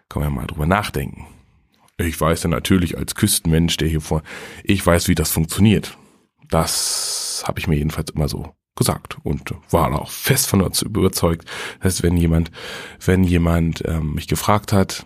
kann 0.08 0.22
man 0.22 0.32
ja 0.32 0.34
mal 0.34 0.46
drüber 0.46 0.64
nachdenken. 0.64 1.26
Ich 1.98 2.18
weiß 2.18 2.44
ja 2.44 2.48
natürlich 2.48 2.96
als 2.96 3.14
Küstenmensch, 3.14 3.76
der 3.76 3.88
hier 3.88 4.00
vor, 4.00 4.22
ich 4.64 4.86
weiß, 4.86 5.08
wie 5.08 5.14
das 5.14 5.30
funktioniert. 5.30 5.98
Das 6.48 7.44
habe 7.46 7.58
ich 7.58 7.68
mir 7.68 7.76
jedenfalls 7.76 8.08
immer 8.12 8.30
so 8.30 8.54
gesagt 8.76 9.18
und 9.24 9.54
war 9.68 9.92
auch 10.00 10.10
fest 10.10 10.46
von 10.46 10.60
überzeugt, 10.62 11.46
dass 11.82 12.02
wenn 12.02 12.16
jemand, 12.16 12.50
wenn 13.04 13.24
jemand 13.24 13.86
ähm, 13.86 14.14
mich 14.14 14.26
gefragt 14.26 14.72
hat, 14.72 15.04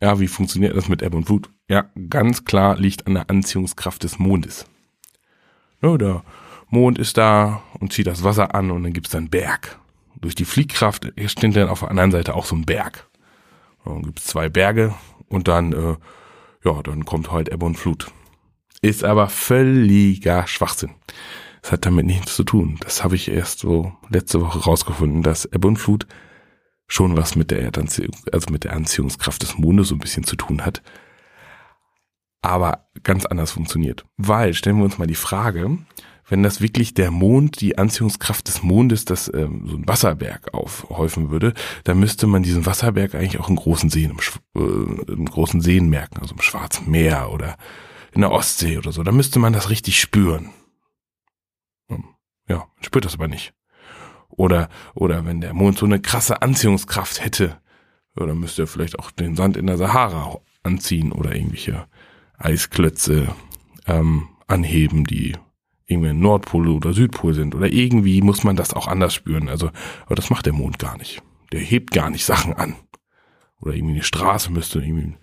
ja, 0.00 0.20
wie 0.20 0.28
funktioniert 0.28 0.76
das 0.76 0.88
mit 0.88 1.02
Ebbe 1.02 1.16
und 1.16 1.24
Flut? 1.24 1.50
Ja, 1.68 1.90
ganz 2.08 2.44
klar 2.44 2.76
liegt 2.78 3.08
an 3.08 3.14
der 3.14 3.28
Anziehungskraft 3.28 4.04
des 4.04 4.20
Mondes. 4.20 4.66
Ja, 5.82 5.98
der 5.98 6.22
Mond 6.70 6.98
ist 6.98 7.18
da 7.18 7.62
und 7.78 7.92
zieht 7.92 8.06
das 8.06 8.24
Wasser 8.24 8.54
an 8.54 8.70
und 8.70 8.82
dann 8.84 8.92
gibt's 8.92 9.10
dann 9.10 9.28
Berg. 9.28 9.78
Durch 10.20 10.34
die 10.34 10.44
Fliehkraft 10.44 11.12
steht 11.26 11.56
dann 11.56 11.68
auf 11.68 11.80
der 11.80 11.90
anderen 11.90 12.10
Seite 12.10 12.34
auch 12.34 12.44
so 12.44 12.54
ein 12.54 12.66
Berg. 12.66 13.08
Dann 13.84 14.02
gibt's 14.02 14.26
zwei 14.26 14.48
Berge 14.48 14.94
und 15.28 15.48
dann, 15.48 15.72
äh, 15.72 15.96
ja, 16.64 16.82
dann 16.82 17.04
kommt 17.04 17.32
halt 17.32 17.48
Ebbe 17.48 17.66
und 17.66 17.76
Flut. 17.76 18.12
Ist 18.82 19.04
aber 19.04 19.28
völliger 19.28 20.46
Schwachsinn. 20.46 20.94
Das 21.62 21.72
hat 21.72 21.86
damit 21.86 22.06
nichts 22.06 22.34
zu 22.36 22.44
tun. 22.44 22.78
Das 22.80 23.04
habe 23.04 23.16
ich 23.16 23.28
erst 23.28 23.60
so 23.60 23.92
letzte 24.08 24.40
Woche 24.40 24.60
rausgefunden, 24.60 25.22
dass 25.22 25.44
Ebbe 25.44 25.68
und 25.68 25.76
Flut 25.76 26.06
schon 26.86 27.16
was 27.16 27.36
mit 27.36 27.50
der 27.50 27.62
Erdanziehung, 27.62 28.16
also 28.32 28.50
mit 28.50 28.64
der 28.64 28.72
Anziehungskraft 28.72 29.42
des 29.42 29.58
Mondes 29.58 29.88
so 29.88 29.94
ein 29.94 30.00
bisschen 30.00 30.24
zu 30.24 30.36
tun 30.36 30.64
hat. 30.64 30.82
Aber 32.42 32.88
ganz 33.02 33.26
anders 33.26 33.52
funktioniert. 33.52 34.06
Weil, 34.16 34.54
stellen 34.54 34.78
wir 34.78 34.84
uns 34.84 34.98
mal 34.98 35.06
die 35.06 35.14
Frage, 35.14 35.78
wenn 36.30 36.44
das 36.44 36.60
wirklich 36.60 36.94
der 36.94 37.10
Mond, 37.10 37.60
die 37.60 37.76
Anziehungskraft 37.76 38.46
des 38.46 38.62
Mondes, 38.62 39.04
das 39.04 39.30
ähm, 39.34 39.66
so 39.66 39.76
ein 39.76 39.88
Wasserberg 39.88 40.54
aufhäufen 40.54 41.30
würde, 41.30 41.54
dann 41.84 41.98
müsste 41.98 42.28
man 42.28 42.44
diesen 42.44 42.66
Wasserberg 42.66 43.16
eigentlich 43.16 43.40
auch 43.40 43.50
in 43.50 43.56
großen 43.56 43.90
Seen, 43.90 44.12
im, 44.12 44.18
äh, 44.56 45.12
in 45.12 45.26
großen 45.26 45.60
Seen 45.60 45.90
merken, 45.90 46.20
also 46.20 46.34
im 46.34 46.40
Schwarzen 46.40 46.88
Meer 46.88 47.30
oder 47.32 47.56
in 48.12 48.20
der 48.20 48.30
Ostsee 48.30 48.78
oder 48.78 48.92
so. 48.92 49.02
Da 49.02 49.10
müsste 49.10 49.40
man 49.40 49.52
das 49.52 49.70
richtig 49.70 50.00
spüren. 50.00 50.50
Hm, 51.88 52.04
ja, 52.48 52.58
man 52.58 52.84
spürt 52.84 53.04
das 53.04 53.14
aber 53.14 53.28
nicht. 53.28 53.52
Oder, 54.28 54.68
oder 54.94 55.26
wenn 55.26 55.40
der 55.40 55.52
Mond 55.52 55.78
so 55.78 55.86
eine 55.86 56.00
krasse 56.00 56.42
Anziehungskraft 56.42 57.22
hätte, 57.24 57.60
oder 58.16 58.36
müsste 58.36 58.62
er 58.62 58.68
vielleicht 58.68 59.00
auch 59.00 59.10
den 59.10 59.34
Sand 59.34 59.56
in 59.56 59.66
der 59.66 59.78
Sahara 59.78 60.38
anziehen 60.62 61.10
oder 61.10 61.34
irgendwelche 61.34 61.88
Eisklötze 62.38 63.34
ähm, 63.86 64.28
anheben, 64.46 65.04
die 65.04 65.36
irgendwie 65.90 66.12
Nordpol 66.12 66.68
oder 66.68 66.92
Südpol 66.92 67.34
sind. 67.34 67.54
Oder 67.54 67.72
irgendwie 67.72 68.22
muss 68.22 68.44
man 68.44 68.56
das 68.56 68.74
auch 68.74 68.86
anders 68.86 69.14
spüren. 69.14 69.48
Also, 69.48 69.70
aber 70.06 70.14
das 70.14 70.30
macht 70.30 70.46
der 70.46 70.52
Mond 70.52 70.78
gar 70.78 70.96
nicht. 70.96 71.22
Der 71.52 71.60
hebt 71.60 71.90
gar 71.90 72.10
nicht 72.10 72.24
Sachen 72.24 72.54
an. 72.54 72.76
Oder 73.60 73.74
irgendwie 73.74 73.94
eine 73.94 74.02
Straße 74.02 74.50
müsste 74.50 74.80
irgendwie 74.80 75.16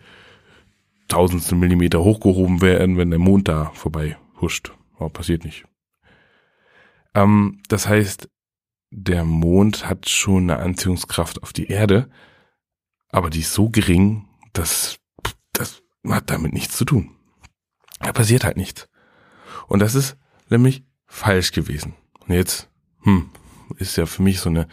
tausendstel 1.08 1.58
Millimeter 1.58 2.04
hochgehoben 2.04 2.62
werden, 2.62 2.98
wenn 2.98 3.10
der 3.10 3.20
Mond 3.20 3.48
da 3.48 3.72
vorbei 3.74 4.18
huscht. 4.42 4.74
Aber 4.98 5.10
passiert 5.10 5.46
nicht. 5.46 5.66
Ähm, 7.16 7.62
das 7.70 7.88
heißt, 7.88 8.30
der 8.92 9.24
Mond 9.24 9.88
hat 9.88 10.10
schon 10.10 10.50
eine 10.50 10.60
Anziehungskraft 10.60 11.44
auf 11.44 11.54
die 11.54 11.68
Erde, 11.68 12.10
aber 13.10 13.30
die 13.30 13.40
ist 13.40 13.54
so 13.54 13.70
gering, 13.70 14.28
dass 14.54 15.00
das 15.54 15.82
hat 16.08 16.30
damit 16.30 16.54
nichts 16.54 16.78
zu 16.78 16.86
tun. 16.86 17.12
Da 18.00 18.12
passiert 18.14 18.44
halt 18.44 18.58
nichts. 18.58 18.88
Und 19.68 19.80
das 19.80 19.96
ist 19.96 20.18
nämlich 20.50 20.84
falsch 21.06 21.52
gewesen. 21.52 21.94
Und 22.20 22.34
jetzt, 22.34 22.70
hm, 23.02 23.30
ist 23.78 23.98
ja 23.98 24.06
für 24.06 24.22
mich 24.22 24.40
so 24.40 24.50
eine, 24.50 24.68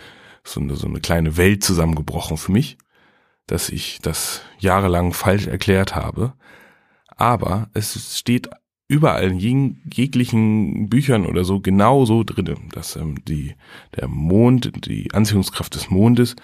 so 0.45 0.61
eine, 0.61 0.76
so 0.76 0.87
eine 0.87 1.00
kleine 1.00 1.37
Welt 1.37 1.64
zusammengebrochen 1.64 2.37
für 2.37 2.52
mich, 2.52 2.78
dass 3.47 3.69
ich 3.69 3.99
das 4.00 4.43
jahrelang 4.59 5.12
falsch 5.12 5.47
erklärt 5.47 5.95
habe. 5.95 6.35
Aber 7.09 7.71
es 7.75 8.19
steht 8.19 8.50
überall 8.88 9.31
in 9.31 9.81
jeglichen 9.93 10.88
Büchern 10.88 11.26
oder 11.26 11.45
so 11.45 11.61
genau 11.61 12.04
so 12.04 12.23
drin, 12.23 12.69
dass 12.73 12.97
ähm, 12.97 13.25
die, 13.25 13.54
der 13.97 14.09
Mond, 14.09 14.87
die 14.87 15.12
Anziehungskraft 15.12 15.75
des 15.75 15.90
Mondes 15.90 16.37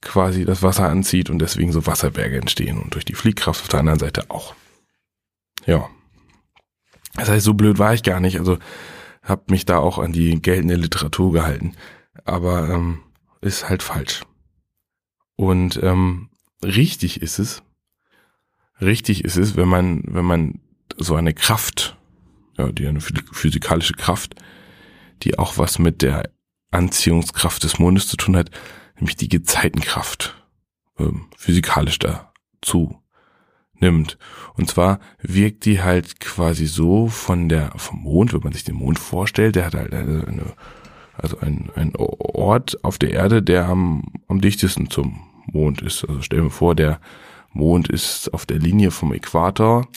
quasi 0.00 0.44
das 0.44 0.62
Wasser 0.62 0.88
anzieht 0.88 1.30
und 1.30 1.38
deswegen 1.38 1.72
so 1.72 1.86
Wasserberge 1.86 2.38
entstehen 2.38 2.78
und 2.78 2.94
durch 2.94 3.04
die 3.04 3.14
Fliehkraft 3.14 3.62
auf 3.62 3.68
der 3.68 3.80
anderen 3.80 3.98
Seite 3.98 4.30
auch. 4.30 4.54
Ja. 5.66 5.88
Das 7.14 7.28
heißt, 7.28 7.44
so 7.44 7.54
blöd 7.54 7.78
war 7.78 7.94
ich 7.94 8.02
gar 8.02 8.20
nicht, 8.20 8.38
also 8.38 8.58
habe 9.22 9.44
mich 9.48 9.64
da 9.64 9.78
auch 9.78 9.98
an 9.98 10.12
die 10.12 10.40
geltende 10.40 10.76
Literatur 10.76 11.32
gehalten, 11.32 11.74
aber 12.24 12.68
ähm, 12.70 13.00
ist 13.40 13.68
halt 13.68 13.82
falsch. 13.82 14.22
Und 15.36 15.80
ähm, 15.82 16.30
richtig 16.62 17.22
ist 17.22 17.38
es, 17.38 17.62
richtig 18.80 19.24
ist 19.24 19.36
es, 19.36 19.56
wenn 19.56 19.68
man, 19.68 20.02
wenn 20.06 20.24
man 20.24 20.60
so 20.96 21.14
eine 21.14 21.34
Kraft, 21.34 21.96
ja, 22.58 22.70
die 22.70 22.86
eine 22.86 23.00
physikalische 23.00 23.94
Kraft, 23.94 24.34
die 25.22 25.38
auch 25.38 25.58
was 25.58 25.78
mit 25.78 26.02
der 26.02 26.30
Anziehungskraft 26.70 27.62
des 27.64 27.78
Mondes 27.78 28.06
zu 28.08 28.16
tun 28.16 28.36
hat, 28.36 28.50
nämlich 28.96 29.16
die 29.16 29.28
Gezeitenkraft 29.28 30.36
ähm, 30.98 31.26
physikalisch 31.36 31.98
dazu 31.98 32.99
nimmt. 33.80 34.18
Und 34.56 34.68
zwar 34.68 35.00
wirkt 35.20 35.64
die 35.64 35.82
halt 35.82 36.20
quasi 36.20 36.66
so 36.66 37.08
von 37.08 37.48
der 37.48 37.72
vom 37.76 38.02
Mond, 38.02 38.32
wenn 38.32 38.42
man 38.42 38.52
sich 38.52 38.64
den 38.64 38.76
Mond 38.76 38.98
vorstellt, 38.98 39.56
der 39.56 39.66
hat 39.66 39.74
halt 39.74 39.92
eine, 39.92 40.54
also 41.16 41.38
ein, 41.38 41.70
Ort 41.96 42.82
auf 42.84 42.98
der 42.98 43.10
Erde, 43.10 43.42
der 43.42 43.68
am, 43.68 44.04
am 44.28 44.40
dichtesten 44.40 44.90
zum 44.90 45.20
Mond 45.46 45.82
ist. 45.82 46.04
Also 46.08 46.22
stell 46.22 46.42
mir 46.42 46.50
vor, 46.50 46.74
der 46.74 47.00
Mond 47.52 47.88
ist 47.88 48.32
auf 48.32 48.46
der 48.46 48.58
Linie 48.58 48.90
vom 48.90 49.12
Äquator 49.12 49.88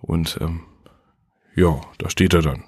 und 0.00 0.38
ähm, 0.40 0.60
ja, 1.54 1.80
da 1.98 2.10
steht 2.10 2.34
er 2.34 2.42
dann. 2.42 2.64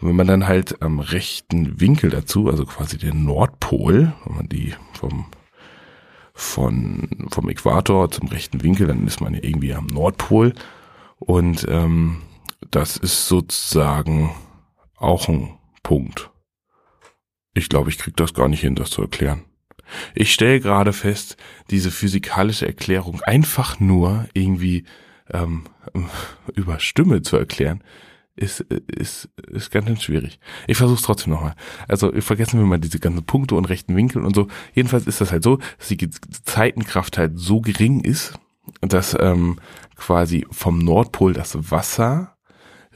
Und 0.00 0.08
wenn 0.08 0.16
man 0.16 0.26
dann 0.26 0.48
halt 0.48 0.80
am 0.82 0.98
rechten 0.98 1.80
Winkel 1.80 2.10
dazu, 2.10 2.48
also 2.48 2.64
quasi 2.64 2.96
den 2.96 3.24
Nordpol, 3.24 4.12
wenn 4.24 4.36
man 4.36 4.48
die 4.48 4.74
vom 4.94 5.26
von 6.40 7.28
vom 7.30 7.48
Äquator 7.48 8.10
zum 8.10 8.28
rechten 8.28 8.62
Winkel, 8.62 8.86
dann 8.86 9.06
ist 9.06 9.20
man 9.20 9.34
ja 9.34 9.40
irgendwie 9.42 9.74
am 9.74 9.86
Nordpol 9.86 10.54
und 11.18 11.66
ähm, 11.68 12.22
das 12.70 12.96
ist 12.96 13.26
sozusagen 13.26 14.34
auch 14.96 15.28
ein 15.28 15.50
Punkt. 15.82 16.30
Ich 17.52 17.68
glaube, 17.68 17.90
ich 17.90 17.98
krieg 17.98 18.16
das 18.16 18.32
gar 18.32 18.48
nicht 18.48 18.60
hin, 18.60 18.74
das 18.74 18.90
zu 18.90 19.02
erklären. 19.02 19.44
Ich 20.14 20.32
stelle 20.32 20.60
gerade 20.60 20.92
fest, 20.92 21.36
diese 21.70 21.90
physikalische 21.90 22.66
Erklärung 22.66 23.20
einfach 23.22 23.80
nur 23.80 24.26
irgendwie 24.32 24.84
ähm, 25.30 25.64
über 26.54 26.78
Stimme 26.80 27.22
zu 27.22 27.36
erklären, 27.36 27.82
ist, 28.40 28.60
ist, 28.60 29.28
ist 29.50 29.70
ganz, 29.70 29.86
ganz 29.86 30.02
schwierig. 30.02 30.40
Ich 30.66 30.76
versuche 30.76 30.98
es 30.98 31.04
trotzdem 31.04 31.32
nochmal. 31.32 31.54
Also 31.88 32.12
vergessen 32.20 32.58
wir 32.58 32.66
mal 32.66 32.78
diese 32.78 32.98
ganzen 32.98 33.24
Punkte 33.24 33.54
und 33.54 33.66
rechten 33.66 33.96
Winkel 33.96 34.24
und 34.24 34.34
so. 34.34 34.48
Jedenfalls 34.74 35.06
ist 35.06 35.20
das 35.20 35.32
halt 35.32 35.42
so, 35.42 35.58
dass 35.78 35.88
die 35.88 36.10
Zeitenkraft 36.44 37.18
halt 37.18 37.38
so 37.38 37.60
gering 37.60 38.00
ist, 38.00 38.34
dass 38.80 39.16
ähm, 39.18 39.58
quasi 39.96 40.46
vom 40.50 40.78
Nordpol 40.78 41.32
das 41.32 41.70
Wasser 41.70 42.36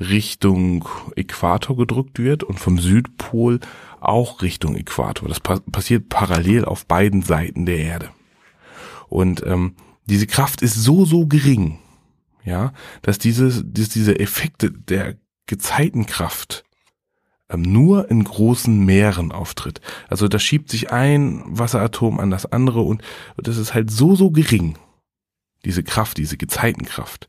Richtung 0.01 0.89
Äquator 1.15 1.77
gedrückt 1.77 2.19
wird 2.19 2.43
und 2.43 2.59
vom 2.59 2.79
Südpol 2.79 3.61
auch 4.01 4.43
Richtung 4.43 4.77
Äquator. 4.77 5.29
Das 5.29 5.41
pa 5.41 5.61
passiert 5.71 6.09
parallel 6.09 6.65
auf 6.65 6.87
beiden 6.87 7.23
Seiten 7.23 7.65
der 7.67 7.79
Erde. 7.79 8.11
Und 9.09 9.45
ähm, 9.47 9.77
diese 10.07 10.27
Kraft 10.27 10.63
ist 10.63 10.75
so, 10.75 11.05
so 11.05 11.27
gering, 11.27 11.79
ja, 12.45 12.73
dass 13.03 13.19
diese, 13.19 13.65
dass 13.65 13.89
diese 13.89 14.19
Effekte 14.19 14.71
der 14.71 15.17
Gezeitenkraft 15.47 16.65
ähm, 17.51 17.63
nur 17.63 18.11
in 18.11 18.25
großen 18.25 18.85
Meeren 18.85 19.33
auftritt. 19.33 19.81
Also 20.09 20.29
da 20.29 20.39
schiebt 20.39 20.71
sich 20.71 20.93
ein 20.93 21.43
Wasseratom 21.47 22.19
an 22.21 22.31
das 22.31 22.47
andere 22.47 22.81
und, 22.81 23.03
das 23.37 23.59
ist 23.59 23.75
halt 23.75 23.91
so, 23.91 24.15
so 24.17 24.31
gering, 24.31 24.79
diese 25.65 25.83
Kraft, 25.83 26.19
diese 26.19 26.37
Gezeitenkraft, 26.37 27.29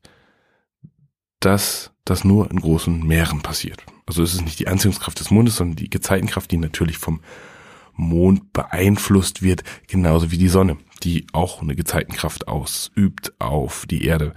dass 1.39 1.91
das 2.05 2.23
nur 2.23 2.49
in 2.51 2.59
großen 2.59 3.05
Meeren 3.05 3.41
passiert. 3.41 3.83
Also 4.05 4.23
es 4.23 4.33
ist 4.33 4.41
nicht 4.41 4.59
die 4.59 4.67
Anziehungskraft 4.67 5.19
des 5.19 5.31
Mondes, 5.31 5.55
sondern 5.55 5.75
die 5.75 5.89
Gezeitenkraft, 5.89 6.51
die 6.51 6.57
natürlich 6.57 6.97
vom 6.97 7.21
Mond 7.93 8.53
beeinflusst 8.53 9.41
wird, 9.41 9.63
genauso 9.87 10.31
wie 10.31 10.37
die 10.37 10.49
Sonne, 10.49 10.77
die 11.03 11.25
auch 11.33 11.61
eine 11.61 11.75
Gezeitenkraft 11.75 12.47
ausübt 12.47 13.33
auf 13.39 13.85
die 13.85 14.05
Erde 14.05 14.33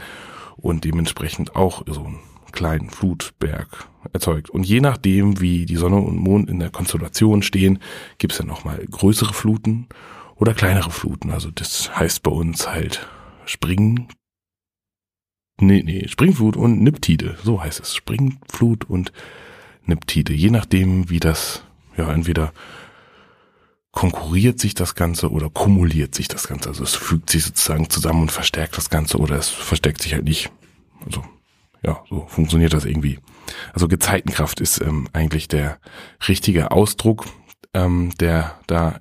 und 0.57 0.85
dementsprechend 0.85 1.57
auch 1.57 1.83
so 1.87 2.05
einen 2.05 2.21
kleinen 2.53 2.91
Flutberg 2.91 3.89
erzeugt. 4.13 4.51
Und 4.51 4.65
je 4.65 4.81
nachdem, 4.81 5.41
wie 5.41 5.67
die 5.67 5.77
Sonne 5.77 5.97
und 5.97 6.17
Mond 6.17 6.49
in 6.49 6.59
der 6.59 6.71
Konstellation 6.71 7.43
stehen, 7.43 7.79
gibt 8.19 8.33
es 8.33 8.39
dann 8.39 8.47
nochmal 8.47 8.85
größere 8.91 9.35
Fluten 9.35 9.87
oder 10.37 10.55
kleinere 10.55 10.91
Fluten. 10.91 11.31
Also 11.31 11.51
das 11.51 11.95
heißt 11.97 12.23
bei 12.23 12.31
uns 12.31 12.69
halt 12.69 13.07
Spring, 13.45 14.09
nee, 15.61 15.83
nee, 15.83 16.07
Springflut 16.09 16.57
und 16.57 16.83
Niptide. 16.83 17.37
So 17.43 17.63
heißt 17.63 17.81
es. 17.81 17.95
Springflut 17.95 18.85
und 18.85 19.13
Niptide. 19.85 20.33
Je 20.33 20.51
nachdem, 20.51 21.11
wie 21.11 21.21
das 21.21 21.65
ja, 21.97 22.13
entweder 22.13 22.53
konkurriert 23.91 24.61
sich 24.61 24.75
das 24.75 24.95
Ganze 24.95 25.31
oder 25.31 25.51
kumuliert 25.51 26.15
sich 26.15 26.29
das 26.29 26.47
Ganze. 26.47 26.69
Also 26.69 26.85
es 26.85 26.95
fügt 26.95 27.31
sich 27.31 27.45
sozusagen 27.45 27.91
zusammen 27.91 28.23
und 28.23 28.33
verstärkt 28.33 28.77
das 28.77 28.91
Ganze 28.91 29.19
oder 29.19 29.37
es 29.37 29.49
verstärkt 29.49 30.03
sich 30.03 30.15
halt 30.15 30.25
nicht. 30.25 30.51
Also 31.05 31.25
ja, 31.83 32.03
so 32.09 32.27
funktioniert 32.29 32.73
das 32.73 32.85
irgendwie. 32.85 33.19
Also 33.73 33.89
Gezeitenkraft 33.89 34.61
ist 34.61 34.81
ähm, 34.81 35.09
eigentlich 35.13 35.49
der 35.49 35.79
richtige 36.29 36.71
Ausdruck, 36.71 37.27
ähm, 37.75 38.13
der 38.19 38.59
da 38.67 39.01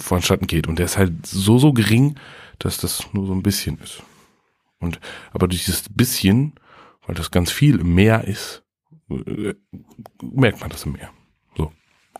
vonstatten 0.00 0.46
geht. 0.46 0.66
Und 0.66 0.78
der 0.78 0.86
ist 0.86 0.98
halt 0.98 1.26
so, 1.26 1.58
so 1.58 1.72
gering, 1.72 2.18
dass 2.58 2.78
das 2.78 3.12
nur 3.12 3.26
so 3.26 3.32
ein 3.32 3.42
bisschen 3.42 3.78
ist. 3.78 4.02
Und 4.80 5.00
aber 5.32 5.48
durch 5.48 5.64
dieses 5.64 5.88
bisschen, 5.88 6.54
weil 7.06 7.14
das 7.14 7.30
ganz 7.30 7.50
viel 7.50 7.80
im 7.80 7.94
Meer 7.94 8.24
ist, 8.24 8.62
äh, 9.10 9.54
merkt 10.22 10.60
man 10.60 10.70
das 10.70 10.84
im 10.84 10.92
Meer. 10.92 11.10
So, 11.56 11.72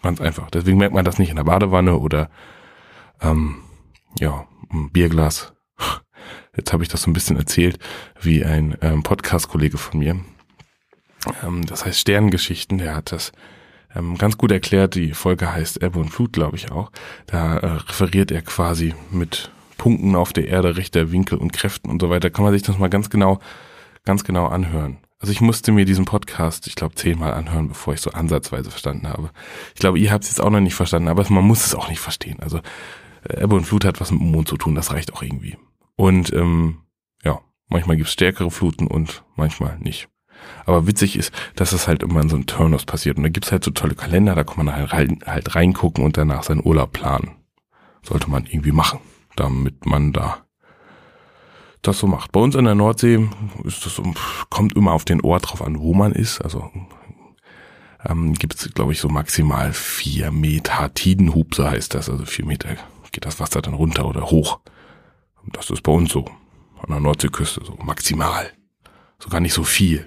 ganz 0.02 0.20
einfach. 0.20 0.50
Deswegen 0.50 0.78
merkt 0.78 0.94
man 0.94 1.04
das 1.04 1.18
nicht 1.18 1.30
in 1.30 1.36
der 1.36 1.44
Badewanne 1.44 1.98
oder 1.98 2.30
ähm, 3.20 3.56
ja, 4.18 4.46
ein 4.70 4.90
Bierglas. 4.90 5.52
Jetzt 6.56 6.72
habe 6.72 6.82
ich 6.82 6.88
das 6.88 7.02
so 7.02 7.10
ein 7.10 7.14
bisschen 7.14 7.36
erzählt, 7.36 7.78
wie 8.20 8.44
ein 8.44 8.76
ähm, 8.80 9.02
Podcast-Kollege 9.02 9.78
von 9.78 9.98
mir. 9.98 10.20
Ähm, 11.42 11.66
das 11.66 11.84
heißt 11.84 11.98
Sternengeschichten, 11.98 12.78
der 12.78 12.94
hat 12.94 13.12
das 13.12 13.32
ähm, 13.94 14.16
ganz 14.16 14.38
gut 14.38 14.52
erklärt. 14.52 14.94
Die 14.94 15.12
Folge 15.12 15.52
heißt 15.52 15.82
Ebbe 15.82 15.98
und 15.98 16.10
Flut, 16.10 16.32
glaube 16.32 16.56
ich 16.56 16.70
auch. 16.70 16.90
Da 17.26 17.58
äh, 17.58 17.66
referiert 17.66 18.30
er 18.30 18.42
quasi 18.42 18.94
mit 19.10 19.50
Punkten 19.78 20.14
auf 20.14 20.32
der 20.32 20.48
Erde, 20.48 20.76
Richter, 20.76 21.12
Winkel 21.12 21.38
und 21.38 21.52
Kräften 21.52 21.90
und 21.90 22.00
so 22.00 22.10
weiter. 22.10 22.30
Kann 22.30 22.44
man 22.44 22.52
sich 22.52 22.62
das 22.62 22.78
mal 22.78 22.90
ganz 22.90 23.10
genau, 23.10 23.40
ganz 24.04 24.24
genau 24.24 24.46
anhören. 24.46 24.98
Also 25.18 25.32
ich 25.32 25.40
musste 25.40 25.72
mir 25.72 25.86
diesen 25.86 26.04
Podcast, 26.04 26.66
ich 26.66 26.74
glaube, 26.74 26.96
zehnmal 26.96 27.32
anhören, 27.32 27.68
bevor 27.68 27.94
ich 27.94 28.00
so 28.00 28.10
ansatzweise 28.10 28.70
verstanden 28.70 29.08
habe. 29.08 29.30
Ich 29.74 29.80
glaube, 29.80 29.98
ihr 29.98 30.12
habt 30.12 30.24
es 30.24 30.30
jetzt 30.30 30.40
auch 30.40 30.50
noch 30.50 30.60
nicht 30.60 30.74
verstanden, 30.74 31.08
aber 31.08 31.24
man 31.30 31.44
muss 31.44 31.64
es 31.64 31.74
auch 31.74 31.88
nicht 31.88 32.00
verstehen. 32.00 32.40
Also 32.40 32.60
äh, 33.28 33.42
Ebbe 33.42 33.56
und 33.56 33.64
Flut 33.64 33.84
hat 33.84 34.00
was 34.00 34.10
mit 34.10 34.20
dem 34.20 34.30
Mond 34.30 34.48
zu 34.48 34.56
tun, 34.56 34.74
das 34.74 34.92
reicht 34.92 35.14
auch 35.14 35.22
irgendwie. 35.22 35.56
Und 35.96 36.32
ähm, 36.32 36.82
ja, 37.24 37.40
manchmal 37.68 37.96
gibt 37.96 38.08
es 38.08 38.12
stärkere 38.12 38.50
Fluten 38.50 38.86
und 38.86 39.24
manchmal 39.36 39.78
nicht. 39.78 40.08
Aber 40.66 40.86
witzig 40.86 41.16
ist, 41.16 41.32
dass 41.54 41.72
es 41.72 41.86
halt 41.86 42.02
immer 42.02 42.20
in 42.20 42.28
so 42.28 42.36
einem 42.36 42.46
Turnus 42.46 42.84
passiert. 42.84 43.16
Und 43.16 43.22
da 43.22 43.28
gibt's 43.28 43.52
halt 43.52 43.64
so 43.64 43.70
tolle 43.70 43.94
Kalender, 43.94 44.34
da 44.34 44.44
kann 44.44 44.64
man 44.64 44.74
halt, 44.74 44.92
halt 44.92 45.54
reingucken 45.54 46.04
und 46.04 46.16
danach 46.16 46.42
seinen 46.42 46.64
Urlaub 46.64 46.92
planen. 46.92 47.36
Sollte 48.02 48.28
man 48.28 48.46
irgendwie 48.46 48.72
machen, 48.72 48.98
damit 49.36 49.86
man 49.86 50.12
da 50.12 50.44
das 51.82 51.98
so 51.98 52.06
macht. 52.06 52.32
Bei 52.32 52.40
uns 52.40 52.56
an 52.56 52.64
der 52.64 52.74
Nordsee 52.74 53.28
ist 53.64 53.84
das 53.84 54.00
kommt 54.50 54.74
immer 54.74 54.92
auf 54.92 55.04
den 55.04 55.20
Ort 55.20 55.50
drauf 55.50 55.62
an, 55.62 55.78
wo 55.78 55.94
man 55.94 56.12
ist. 56.12 56.40
Also 56.40 56.70
ähm, 58.06 58.34
gibt 58.34 58.54
es, 58.54 58.72
glaube 58.74 58.92
ich, 58.92 59.00
so 59.00 59.08
maximal 59.08 59.72
vier 59.72 60.30
Meter 60.30 60.92
Tidenhub, 60.92 61.54
so 61.54 61.68
heißt 61.68 61.94
das. 61.94 62.08
Also 62.08 62.24
vier 62.24 62.46
Meter 62.46 62.70
geht 63.12 63.26
das 63.26 63.38
Wasser 63.38 63.62
dann 63.62 63.74
runter 63.74 64.06
oder 64.06 64.30
hoch. 64.30 64.60
Das 65.52 65.70
ist 65.70 65.82
bei 65.82 65.92
uns 65.92 66.12
so. 66.12 66.24
An 66.80 66.90
der 66.90 67.00
Nordseeküste 67.00 67.64
so 67.64 67.78
maximal. 67.82 68.50
Sogar 69.18 69.40
nicht 69.40 69.54
so 69.54 69.64
viel. 69.64 70.06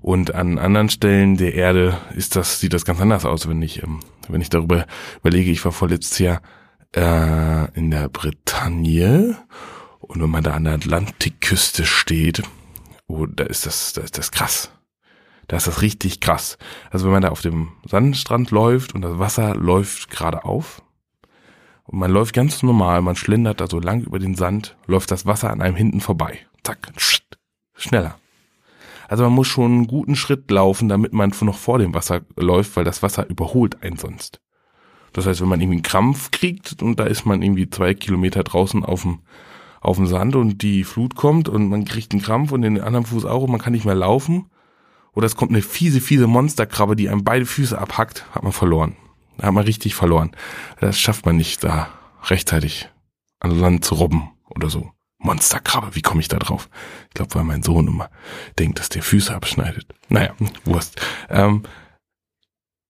Und 0.00 0.34
an 0.34 0.58
anderen 0.58 0.90
Stellen 0.90 1.36
der 1.36 1.54
Erde 1.54 1.98
ist 2.14 2.36
das, 2.36 2.60
sieht 2.60 2.74
das 2.74 2.84
ganz 2.84 3.00
anders 3.00 3.24
aus, 3.24 3.48
wenn 3.48 3.62
ich, 3.62 3.82
ähm, 3.82 4.00
wenn 4.28 4.42
ich 4.42 4.50
darüber 4.50 4.86
überlege. 5.20 5.50
Ich 5.50 5.64
war 5.64 5.72
vorletztes 5.72 6.18
Jahr 6.18 6.42
äh, 6.94 7.72
in 7.72 7.90
der 7.90 8.08
Bretagne 8.10 9.38
und 10.00 10.22
wenn 10.22 10.30
man 10.30 10.44
da 10.44 10.52
an 10.52 10.64
der 10.64 10.74
Atlantikküste 10.74 11.86
steht, 11.86 12.42
oh, 13.06 13.26
da 13.26 13.44
ist 13.44 13.66
das, 13.66 13.94
da 13.94 14.02
ist 14.02 14.18
das 14.18 14.30
krass. 14.30 14.70
Da 15.48 15.56
ist 15.56 15.66
das 15.66 15.82
richtig 15.82 16.20
krass. 16.20 16.58
Also 16.90 17.06
wenn 17.06 17.12
man 17.12 17.22
da 17.22 17.30
auf 17.30 17.40
dem 17.40 17.72
Sandstrand 17.86 18.50
läuft 18.50 18.94
und 18.94 19.02
das 19.02 19.18
Wasser 19.18 19.54
läuft 19.54 20.10
gerade 20.10 20.44
auf 20.44 20.82
und 21.84 21.98
man 21.98 22.10
läuft 22.10 22.34
ganz 22.34 22.62
normal, 22.62 23.02
man 23.02 23.16
schlendert 23.16 23.60
da 23.60 23.66
so 23.66 23.78
lang 23.78 24.02
über 24.02 24.18
den 24.18 24.34
Sand, 24.34 24.76
läuft 24.86 25.10
das 25.10 25.26
Wasser 25.26 25.50
an 25.50 25.60
einem 25.60 25.76
hinten 25.76 26.00
vorbei. 26.00 26.40
Zack, 26.62 26.92
schneller. 27.76 28.16
Also 29.08 29.22
man 29.24 29.32
muss 29.32 29.48
schon 29.48 29.72
einen 29.72 29.86
guten 29.86 30.16
Schritt 30.16 30.50
laufen, 30.50 30.88
damit 30.88 31.12
man 31.12 31.32
noch 31.42 31.58
vor 31.58 31.78
dem 31.78 31.94
Wasser 31.94 32.22
läuft, 32.36 32.76
weil 32.76 32.84
das 32.84 33.02
Wasser 33.02 33.28
überholt 33.28 33.82
einen 33.82 33.98
sonst. 33.98 34.40
Das 35.12 35.26
heißt, 35.26 35.40
wenn 35.42 35.48
man 35.48 35.60
irgendwie 35.60 35.76
einen 35.76 35.82
Krampf 35.82 36.30
kriegt 36.30 36.82
und 36.82 36.98
da 36.98 37.04
ist 37.04 37.26
man 37.26 37.42
irgendwie 37.42 37.68
zwei 37.68 37.94
Kilometer 37.94 38.42
draußen 38.42 38.84
auf 38.84 39.02
dem, 39.02 39.20
auf 39.80 39.96
dem 39.96 40.06
Sand 40.06 40.34
und 40.36 40.62
die 40.62 40.84
Flut 40.84 41.14
kommt 41.14 41.48
und 41.48 41.68
man 41.68 41.84
kriegt 41.84 42.12
einen 42.12 42.22
Krampf 42.22 42.50
und 42.50 42.62
den 42.62 42.80
anderen 42.80 43.06
Fuß 43.06 43.26
auch 43.26 43.42
und 43.42 43.50
man 43.50 43.60
kann 43.60 43.74
nicht 43.74 43.84
mehr 43.84 43.94
laufen. 43.94 44.46
Oder 45.12 45.26
es 45.26 45.36
kommt 45.36 45.52
eine 45.52 45.62
fiese, 45.62 46.00
fiese 46.00 46.26
Monsterkrabbe, 46.26 46.96
die 46.96 47.08
einem 47.08 47.22
beide 47.22 47.46
Füße 47.46 47.78
abhackt, 47.78 48.26
hat 48.34 48.42
man 48.42 48.52
verloren. 48.52 48.96
Da 49.36 49.48
hat 49.48 49.54
man 49.54 49.64
richtig 49.64 49.94
verloren. 49.94 50.32
Das 50.80 50.98
schafft 50.98 51.26
man 51.26 51.36
nicht, 51.36 51.64
da 51.64 51.88
rechtzeitig 52.24 52.88
an 53.40 53.58
Land 53.58 53.84
zu 53.84 53.94
robben 53.94 54.30
oder 54.48 54.70
so. 54.70 54.90
Monsterkrabbe, 55.18 55.94
wie 55.94 56.02
komme 56.02 56.20
ich 56.20 56.28
da 56.28 56.38
drauf? 56.38 56.68
Ich 57.08 57.14
glaube, 57.14 57.34
weil 57.34 57.44
mein 57.44 57.62
Sohn 57.62 57.88
immer 57.88 58.10
denkt, 58.58 58.78
dass 58.78 58.90
der 58.90 59.02
Füße 59.02 59.34
abschneidet. 59.34 59.86
Naja, 60.08 60.34
Wurst. 60.64 61.00
Ähm, 61.30 61.62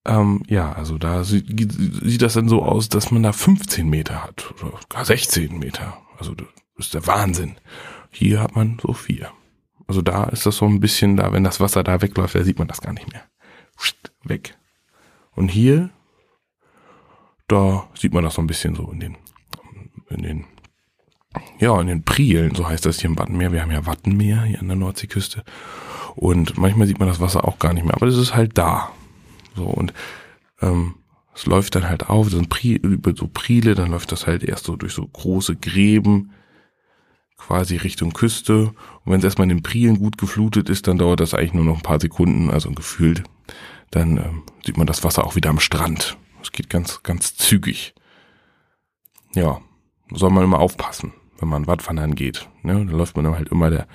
ähm, 0.06 0.42
ja, 0.48 0.72
also 0.72 0.98
da 0.98 1.24
sieht, 1.24 1.46
sieht 1.72 2.22
das 2.22 2.34
dann 2.34 2.48
so 2.48 2.62
aus, 2.62 2.88
dass 2.88 3.10
man 3.10 3.22
da 3.22 3.32
15 3.32 3.88
Meter 3.88 4.22
hat 4.22 4.52
oder 4.52 4.78
gar 4.88 5.04
16 5.04 5.58
Meter. 5.58 5.98
Also 6.18 6.34
das 6.34 6.48
ist 6.76 6.94
der 6.94 7.06
Wahnsinn. 7.06 7.56
Hier 8.10 8.40
hat 8.40 8.54
man 8.54 8.78
so 8.82 8.92
vier. 8.92 9.30
Also 9.86 10.02
da 10.02 10.24
ist 10.24 10.46
das 10.46 10.56
so 10.56 10.66
ein 10.66 10.80
bisschen 10.80 11.16
da, 11.16 11.32
wenn 11.32 11.44
das 11.44 11.60
Wasser 11.60 11.82
da 11.82 12.02
wegläuft, 12.02 12.34
da 12.34 12.42
sieht 12.42 12.58
man 12.58 12.68
das 12.68 12.80
gar 12.80 12.92
nicht 12.92 13.10
mehr. 13.12 13.24
Weg. 14.22 14.56
Und 15.32 15.48
hier, 15.48 15.90
da 17.48 17.88
sieht 17.94 18.12
man 18.12 18.24
das 18.24 18.34
so 18.34 18.42
ein 18.42 18.46
bisschen 18.46 18.74
so 18.74 18.90
in 18.90 19.00
den, 19.00 19.16
in 20.10 20.22
den 20.22 20.44
ja, 21.58 21.80
in 21.80 21.88
den 21.88 22.04
Prielen, 22.04 22.54
so 22.54 22.68
heißt 22.68 22.86
das 22.86 23.00
hier 23.00 23.10
im 23.10 23.18
Wattenmeer. 23.18 23.52
Wir 23.52 23.62
haben 23.62 23.72
ja 23.72 23.86
Wattenmeer 23.86 24.42
hier 24.42 24.60
an 24.60 24.68
der 24.68 24.76
Nordseeküste. 24.76 25.44
Und 26.14 26.56
manchmal 26.58 26.86
sieht 26.86 27.00
man 27.00 27.08
das 27.08 27.20
Wasser 27.20 27.46
auch 27.46 27.58
gar 27.58 27.72
nicht 27.72 27.84
mehr, 27.84 27.94
aber 27.94 28.06
das 28.06 28.16
ist 28.16 28.34
halt 28.34 28.56
da. 28.56 28.90
So, 29.56 29.64
und 29.64 29.92
ähm, 30.62 30.94
es 31.34 31.46
läuft 31.46 31.74
dann 31.74 31.88
halt 31.88 32.08
auf, 32.08 32.30
sind 32.30 32.48
Pri 32.48 32.74
über 32.74 33.14
so 33.16 33.28
Priele, 33.32 33.74
dann 33.74 33.90
läuft 33.90 34.12
das 34.12 34.26
halt 34.26 34.44
erst 34.44 34.64
so 34.64 34.76
durch 34.76 34.92
so 34.92 35.04
große 35.06 35.56
Gräben, 35.56 36.30
quasi 37.36 37.76
Richtung 37.76 38.12
Küste. 38.12 38.72
Und 39.04 39.12
wenn 39.12 39.18
es 39.18 39.24
erstmal 39.24 39.50
in 39.50 39.56
den 39.56 39.62
Prielen 39.62 39.98
gut 39.98 40.18
geflutet 40.18 40.68
ist, 40.68 40.86
dann 40.86 40.98
dauert 40.98 41.20
das 41.20 41.34
eigentlich 41.34 41.54
nur 41.54 41.64
noch 41.64 41.76
ein 41.76 41.82
paar 41.82 42.00
Sekunden, 42.00 42.50
also 42.50 42.70
gefühlt. 42.70 43.24
Dann 43.90 44.18
ähm, 44.18 44.42
sieht 44.64 44.76
man 44.76 44.86
das 44.86 45.02
Wasser 45.02 45.26
auch 45.26 45.34
wieder 45.34 45.50
am 45.50 45.60
Strand. 45.60 46.16
Es 46.44 46.52
geht 46.52 46.70
ganz, 46.70 47.02
ganz 47.02 47.36
zügig. 47.36 47.94
Ja, 49.34 49.60
soll 50.12 50.30
man 50.30 50.44
immer 50.44 50.60
aufpassen 50.60 51.12
wenn 51.44 51.48
man 51.48 51.66
Wattwandern 51.66 52.14
geht. 52.14 52.48
Ne? 52.62 52.86
Da 52.86 52.96
läuft 52.96 53.16
man 53.16 53.24
dann 53.24 53.36
halt 53.36 53.48
immer 53.48 53.70
der 53.70 53.86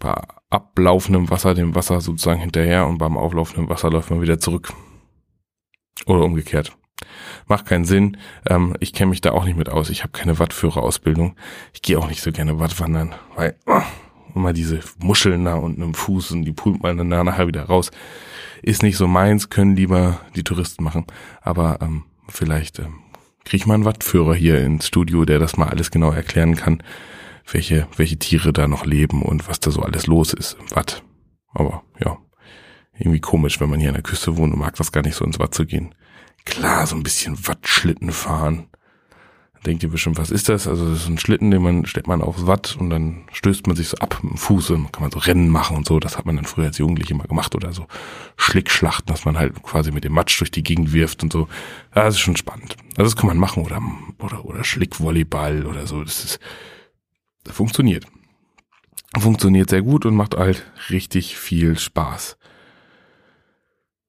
bei 0.00 0.14
ablaufendem 0.50 1.30
Wasser 1.30 1.54
dem 1.54 1.76
Wasser 1.76 2.00
sozusagen 2.00 2.40
hinterher 2.40 2.86
und 2.86 2.98
beim 2.98 3.16
auflaufenden 3.16 3.68
Wasser 3.68 3.88
läuft 3.90 4.10
man 4.10 4.20
wieder 4.20 4.40
zurück. 4.40 4.72
Oder 6.06 6.24
umgekehrt. 6.24 6.76
Macht 7.46 7.66
keinen 7.66 7.84
Sinn. 7.84 8.16
Ähm, 8.46 8.74
ich 8.80 8.92
kenne 8.92 9.10
mich 9.10 9.20
da 9.20 9.30
auch 9.30 9.44
nicht 9.44 9.56
mit 9.56 9.68
aus. 9.68 9.90
Ich 9.90 10.02
habe 10.02 10.12
keine 10.12 10.38
Wattführerausbildung. 10.40 11.36
Ich 11.72 11.82
gehe 11.82 11.98
auch 11.98 12.08
nicht 12.08 12.20
so 12.20 12.32
gerne 12.32 12.58
Wattwandern, 12.58 13.14
weil 13.36 13.56
oh, 13.66 13.82
immer 14.34 14.52
diese 14.52 14.80
Muscheln 14.98 15.44
da 15.44 15.54
unten 15.54 15.82
im 15.82 15.94
Fuß 15.94 16.32
und 16.32 16.44
die 16.44 16.52
pult 16.52 16.82
man 16.82 16.96
dann 16.96 17.08
nachher 17.08 17.46
wieder 17.46 17.64
raus. 17.64 17.92
Ist 18.62 18.82
nicht 18.82 18.96
so 18.96 19.06
meins, 19.06 19.50
können 19.50 19.76
lieber 19.76 20.20
die 20.36 20.44
Touristen 20.44 20.84
machen. 20.84 21.06
Aber 21.40 21.78
ähm, 21.82 22.04
vielleicht 22.28 22.78
ähm, 22.78 23.00
kriege 23.44 23.62
ich 23.62 23.66
mal 23.66 23.74
einen 23.74 23.84
Wattführer 23.84 24.34
hier 24.34 24.60
ins 24.64 24.86
Studio, 24.86 25.24
der 25.24 25.38
das 25.38 25.56
mal 25.56 25.68
alles 25.68 25.90
genau 25.90 26.12
erklären 26.12 26.54
kann, 26.54 26.82
welche, 27.50 27.88
welche 27.96 28.18
Tiere 28.18 28.52
da 28.52 28.68
noch 28.68 28.86
leben 28.86 29.22
und 29.22 29.48
was 29.48 29.60
da 29.60 29.70
so 29.70 29.82
alles 29.82 30.06
los 30.06 30.32
ist 30.32 30.56
im 30.60 30.70
Watt. 30.76 31.02
Aber 31.52 31.82
ja, 32.02 32.16
irgendwie 32.96 33.20
komisch, 33.20 33.60
wenn 33.60 33.68
man 33.68 33.80
hier 33.80 33.88
an 33.88 33.96
der 33.96 34.02
Küste 34.02 34.36
wohnt 34.36 34.52
und 34.52 34.60
mag 34.60 34.76
das 34.76 34.92
gar 34.92 35.02
nicht 35.02 35.16
so 35.16 35.24
ins 35.24 35.38
Watt 35.38 35.54
zu 35.54 35.66
gehen. 35.66 35.94
Klar, 36.44 36.86
so 36.86 36.96
ein 36.96 37.02
bisschen 37.02 37.46
Wattschlitten 37.46 38.12
fahren 38.12 38.68
denkt 39.66 39.82
ihr 39.82 39.88
bestimmt, 39.88 40.18
was 40.18 40.30
ist 40.30 40.48
das? 40.48 40.66
Also 40.66 40.90
das 40.90 41.02
ist 41.02 41.08
ein 41.08 41.18
Schlitten, 41.18 41.50
den 41.50 41.62
man 41.62 41.86
stellt 41.86 42.06
man 42.06 42.22
aufs 42.22 42.46
Watt 42.46 42.76
und 42.78 42.90
dann 42.90 43.24
stößt 43.32 43.66
man 43.66 43.76
sich 43.76 43.88
so 43.88 43.96
ab 43.98 44.18
mit 44.22 44.32
dem 44.32 44.38
Fuß 44.38 44.70
und 44.70 44.92
kann 44.92 45.02
man 45.02 45.10
so 45.10 45.18
Rennen 45.18 45.48
machen 45.48 45.76
und 45.76 45.86
so. 45.86 46.00
Das 46.00 46.18
hat 46.18 46.26
man 46.26 46.36
dann 46.36 46.44
früher 46.44 46.66
als 46.66 46.78
Jugendliche 46.78 47.14
immer 47.14 47.24
gemacht 47.24 47.54
oder 47.54 47.72
so 47.72 47.86
Schlickschlachten, 48.36 49.06
dass 49.06 49.24
man 49.24 49.38
halt 49.38 49.62
quasi 49.62 49.92
mit 49.92 50.04
dem 50.04 50.12
Matsch 50.12 50.38
durch 50.40 50.50
die 50.50 50.62
Gegend 50.62 50.92
wirft 50.92 51.22
und 51.22 51.32
so. 51.32 51.48
Ja, 51.94 52.04
das 52.04 52.14
ist 52.14 52.20
schon 52.20 52.36
spannend. 52.36 52.76
Also 52.96 53.10
das 53.10 53.16
kann 53.16 53.28
man 53.28 53.38
machen 53.38 53.64
oder 53.64 53.80
oder 54.18 54.44
oder 54.44 54.64
Schlickvolleyball 54.64 55.66
oder 55.66 55.86
so. 55.86 56.02
Das 56.02 56.24
ist 56.24 56.40
das 57.44 57.54
funktioniert. 57.54 58.06
Funktioniert 59.18 59.70
sehr 59.70 59.82
gut 59.82 60.06
und 60.06 60.16
macht 60.16 60.36
halt 60.36 60.64
richtig 60.90 61.36
viel 61.36 61.78
Spaß. 61.78 62.38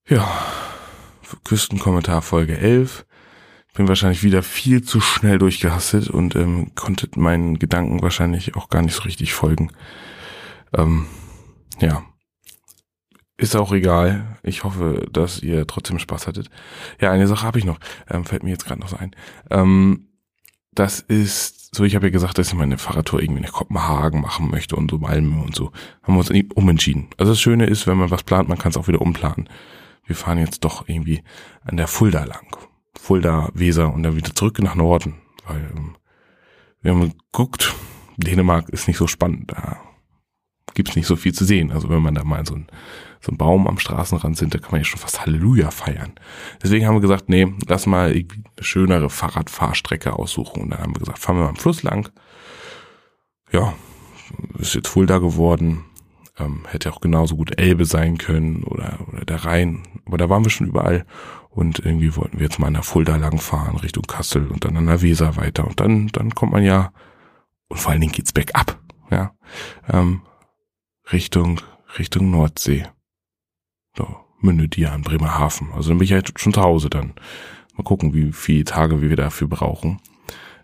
Ja, 0.08 0.28
Küstenkommentar 1.44 2.22
Folge 2.22 2.58
11 2.58 3.06
bin 3.74 3.88
wahrscheinlich 3.88 4.24
wieder 4.24 4.44
viel 4.44 4.84
zu 4.84 5.02
schnell 5.02 5.40
durchgehastet 5.40 6.10
und 6.10 6.36
ähm, 6.36 6.74
konnte 6.76 7.10
meinen 7.20 7.58
Gedanken 7.58 8.02
wahrscheinlich 8.02 8.56
auch 8.56 8.70
gar 8.70 8.84
nicht 8.84 8.96
so 8.96 9.04
richtig 9.04 9.34
folgen. 9.34 9.72
Ähm, 10.74 11.08
ja. 11.80 12.04
Ist 13.36 13.56
auch 13.56 13.74
egal. 13.74 14.38
Ich 14.44 14.64
hoffe, 14.64 15.08
dass 15.12 15.42
ihr 15.42 15.66
trotzdem 15.66 15.98
Spaß 15.98 16.28
hattet. 16.28 16.50
Ja, 17.02 17.12
eine 17.12 17.28
Sache 17.28 17.46
habe 17.46 17.58
ich 17.58 17.66
noch. 17.66 17.80
Ähm, 18.10 18.26
fällt 18.26 18.44
mir 18.44 18.52
jetzt 18.52 18.66
gerade 18.66 18.80
noch 18.80 18.90
so 18.90 18.96
ein. 18.96 19.16
Ähm, 19.50 20.08
das 20.72 21.00
ist, 21.00 21.76
so 21.76 21.84
ich 21.84 21.96
habe 21.96 22.08
ja 22.08 22.12
gesagt, 22.12 22.38
dass 22.38 22.48
ich 22.48 22.54
meine 22.54 22.78
Fahrradtour 22.78 23.22
irgendwie 23.22 23.42
nach 23.42 23.52
Kopenhagen 23.52 24.22
machen 24.22 24.50
möchte 24.52 24.76
und 24.76 24.92
so 24.92 25.00
Malmö 25.00 25.42
und 25.42 25.56
so. 25.56 25.72
Haben 26.04 26.14
wir 26.16 26.20
uns 26.20 26.32
umentschieden. 26.54 27.08
Also 27.18 27.32
das 27.32 27.42
Schöne 27.42 27.66
ist, 27.66 27.88
wenn 27.88 27.98
man 27.98 28.12
was 28.12 28.24
plant, 28.24 28.50
man 28.50 28.60
kann 28.60 28.70
es 28.70 28.78
auch 28.78 28.88
wieder 28.88 29.02
umplanen. 29.02 29.50
Wir 30.06 30.16
fahren 30.16 30.38
jetzt 30.38 30.64
doch 30.64 30.88
irgendwie 30.88 31.24
an 31.64 31.78
der 31.78 31.88
Fulda 31.88 32.24
lang. 32.24 32.56
Fulda, 33.04 33.50
Weser 33.54 33.94
und 33.94 34.04
dann 34.04 34.16
wieder 34.16 34.34
zurück 34.34 34.60
nach 34.60 34.76
Norden. 34.76 35.16
Weil 35.46 35.70
ähm, 35.76 35.98
wir 36.82 36.92
haben 36.92 37.14
geguckt, 37.32 37.76
Dänemark 38.16 38.70
ist 38.70 38.88
nicht 38.88 38.96
so 38.96 39.08
spannend. 39.08 39.52
Da 39.52 39.78
gibt's 40.74 40.96
nicht 40.96 41.08
so 41.08 41.18
viel 41.18 41.34
zu 41.34 41.44
sehen. 41.44 41.74
Also 41.74 41.90
wenn 41.90 42.02
man 42.02 42.16
da 42.16 42.24
mal 42.24 42.46
so 42.46 42.56
ein 42.56 42.68
so 43.20 43.32
ein 43.32 43.38
Baum 43.38 43.68
am 43.68 43.78
Straßenrand 43.78 44.38
sind, 44.38 44.54
da 44.54 44.60
kann 44.60 44.72
man 44.72 44.82
ja 44.82 44.86
schon 44.86 45.00
fast 45.00 45.22
Halleluja 45.22 45.72
feiern. 45.72 46.14
Deswegen 46.62 46.86
haben 46.86 46.96
wir 46.96 47.02
gesagt, 47.02 47.28
nee, 47.28 47.54
lass 47.68 47.86
mal 47.86 48.12
eine 48.12 48.26
schönere 48.60 49.10
Fahrradfahrstrecke 49.10 50.14
aussuchen. 50.14 50.62
Und 50.62 50.70
dann 50.72 50.80
haben 50.80 50.96
wir 50.96 51.00
gesagt, 51.00 51.20
fahren 51.20 51.38
wir 51.38 51.44
mal 51.44 51.50
am 51.50 51.56
Fluss 51.58 51.84
lang. 51.84 52.10
Ja, 53.52 53.74
ist 54.60 54.76
jetzt 54.76 54.88
Fulda 54.88 55.20
geworden. 55.20 55.86
Ähm, 56.38 56.66
hätte 56.68 56.92
auch 56.92 57.00
genauso 57.02 57.36
gut 57.36 57.60
Elbe 57.60 57.86
sein 57.86 58.18
können 58.18 58.64
oder, 58.64 59.00
oder 59.08 59.26
der 59.26 59.46
Rhein. 59.46 59.84
Aber 60.06 60.18
da 60.18 60.30
waren 60.30 60.44
wir 60.44 60.52
schon 60.52 60.68
überall. 60.68 61.06
Und 61.54 61.80
irgendwie 61.80 62.16
wollten 62.16 62.40
wir 62.40 62.46
jetzt 62.46 62.60
mal 62.60 62.72
der 62.74 62.84
Fulda 62.84 63.16
lang 63.16 63.40
fahren, 63.40 63.78
Richtung 63.78 64.04
Kassel 64.04 64.48
und 64.48 64.66
dann 64.66 64.76
an 64.76 64.88
der 64.88 65.02
Weser 65.02 65.36
weiter. 65.38 65.68
Und 65.68 65.80
dann, 65.80 66.08
dann 66.08 66.34
kommt 66.34 66.52
man 66.52 66.64
ja, 66.64 66.92
und 67.68 67.78
vor 67.78 67.92
allen 67.92 68.02
Dingen 68.02 68.14
geht's 68.14 68.34
bergab, 68.34 68.80
ja, 69.12 69.34
ähm, 69.88 70.22
Richtung, 71.12 71.62
Richtung 72.00 72.32
Nordsee. 72.32 72.88
So, 73.96 74.16
mündet 74.40 74.76
die 74.76 74.88
an 74.88 75.04
Bremerhaven. 75.04 75.72
Also 75.74 75.90
dann 75.90 76.00
bin 76.00 76.06
ich 76.06 76.14
halt 76.14 76.40
schon 76.40 76.54
zu 76.54 76.62
Hause 76.62 76.90
dann. 76.90 77.14
Mal 77.76 77.84
gucken, 77.84 78.14
wie 78.14 78.32
viele 78.32 78.66
Tage 78.66 79.02
wir 79.02 79.16
dafür 79.16 79.48
brauchen. 79.48 80.00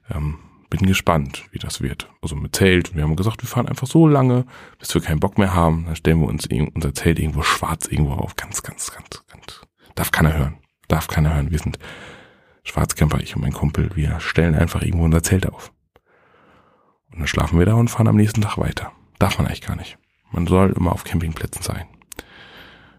Ähm, 0.09 0.39
bin 0.69 0.85
gespannt, 0.85 1.45
wie 1.51 1.59
das 1.59 1.81
wird. 1.81 2.09
Also 2.21 2.35
mit 2.35 2.55
Zelt. 2.55 2.95
Wir 2.95 3.03
haben 3.03 3.15
gesagt, 3.15 3.41
wir 3.41 3.47
fahren 3.49 3.67
einfach 3.67 3.87
so 3.87 4.07
lange, 4.07 4.45
bis 4.77 4.93
wir 4.93 5.01
keinen 5.01 5.19
Bock 5.19 5.37
mehr 5.37 5.53
haben. 5.53 5.85
Dann 5.85 5.95
stellen 5.95 6.19
wir 6.21 6.27
uns 6.27 6.47
unser 6.47 6.93
Zelt 6.93 7.19
irgendwo 7.19 7.41
schwarz 7.41 7.87
irgendwo 7.87 8.13
auf. 8.13 8.35
Ganz, 8.35 8.61
ganz, 8.61 8.91
ganz, 8.91 9.23
ganz. 9.27 9.61
Darf 9.95 10.11
keiner 10.11 10.37
hören. 10.37 10.58
Darf 10.89 11.07
keiner 11.07 11.33
hören. 11.33 11.51
Wir 11.51 11.59
sind 11.59 11.79
Schwarzkämper, 12.63 13.21
ich 13.21 13.35
und 13.35 13.41
mein 13.41 13.53
Kumpel. 13.53 13.95
Wir 13.95 14.19
stellen 14.19 14.55
einfach 14.55 14.81
irgendwo 14.81 15.05
unser 15.05 15.23
Zelt 15.23 15.47
auf. 15.47 15.71
Und 17.11 17.19
dann 17.19 17.27
schlafen 17.27 17.57
wir 17.57 17.65
da 17.65 17.75
und 17.75 17.87
fahren 17.87 18.07
am 18.09 18.17
nächsten 18.17 18.41
Tag 18.41 18.57
weiter. 18.57 18.91
Darf 19.17 19.37
man 19.37 19.47
eigentlich 19.47 19.61
gar 19.61 19.77
nicht. 19.77 19.97
Man 20.31 20.45
soll 20.45 20.71
immer 20.71 20.91
auf 20.91 21.05
Campingplätzen 21.05 21.61
sein. 21.61 21.87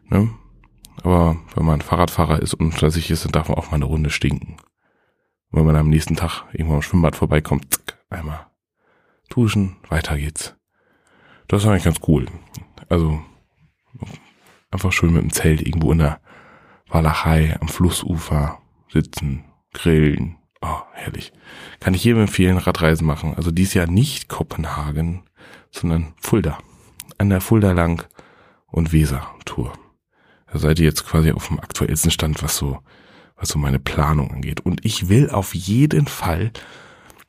Ne? 0.08 0.30
Aber 1.02 1.36
wenn 1.54 1.64
man 1.66 1.80
Fahrradfahrer 1.80 2.40
ist 2.40 2.54
und 2.54 2.72
unter 2.72 2.90
sich 2.90 3.10
ist, 3.10 3.24
dann 3.24 3.32
darf 3.32 3.48
man 3.48 3.58
auch 3.58 3.70
mal 3.70 3.76
eine 3.76 3.84
Runde 3.84 4.10
stinken. 4.10 4.56
Und 5.50 5.58
wenn 5.58 5.66
man 5.66 5.76
am 5.76 5.88
nächsten 5.88 6.16
Tag 6.16 6.44
irgendwo 6.52 6.74
am 6.74 6.82
Schwimmbad 6.82 7.16
vorbeikommt, 7.16 7.72
zack, 7.72 7.98
einmal 8.08 8.46
duschen, 9.28 9.76
weiter 9.88 10.16
geht's. 10.16 10.56
Das 11.48 11.62
ist 11.62 11.68
eigentlich 11.68 11.84
ganz 11.84 12.00
cool. 12.06 12.26
Also 12.88 13.20
einfach 14.70 14.92
schön 14.92 15.12
mit 15.12 15.22
dem 15.22 15.32
Zelt 15.32 15.62
irgendwo 15.62 15.92
in 15.92 15.98
der 15.98 16.20
Walachei 16.90 17.56
am 17.60 17.68
Flussufer 17.68 18.58
sitzen, 18.92 19.44
grillen. 19.72 20.36
Oh, 20.60 20.82
herrlich. 20.92 21.32
Kann 21.78 21.94
ich 21.94 22.04
jedem 22.04 22.22
empfehlen, 22.22 22.58
Radreisen 22.58 23.06
machen. 23.06 23.34
Also 23.34 23.50
dies 23.50 23.74
Jahr 23.74 23.86
nicht 23.86 24.28
Kopenhagen, 24.28 25.22
sondern 25.70 26.12
Fulda. 26.20 26.58
An 27.18 27.30
der 27.30 27.40
Fulda 27.40 27.72
lang 27.72 28.06
und 28.66 28.92
Weser 28.92 29.26
Tour. 29.44 29.72
Da 30.52 30.58
seid 30.58 30.78
ihr 30.78 30.84
jetzt 30.84 31.06
quasi 31.06 31.32
auf 31.32 31.48
dem 31.48 31.60
aktuellsten 31.60 32.10
Stand, 32.10 32.42
was 32.42 32.56
so, 32.56 32.80
was 33.36 33.48
so 33.50 33.58
meine 33.58 33.78
Planung 33.78 34.32
angeht. 34.32 34.60
Und 34.60 34.84
ich 34.84 35.08
will 35.08 35.30
auf 35.30 35.54
jeden 35.54 36.06
Fall 36.06 36.50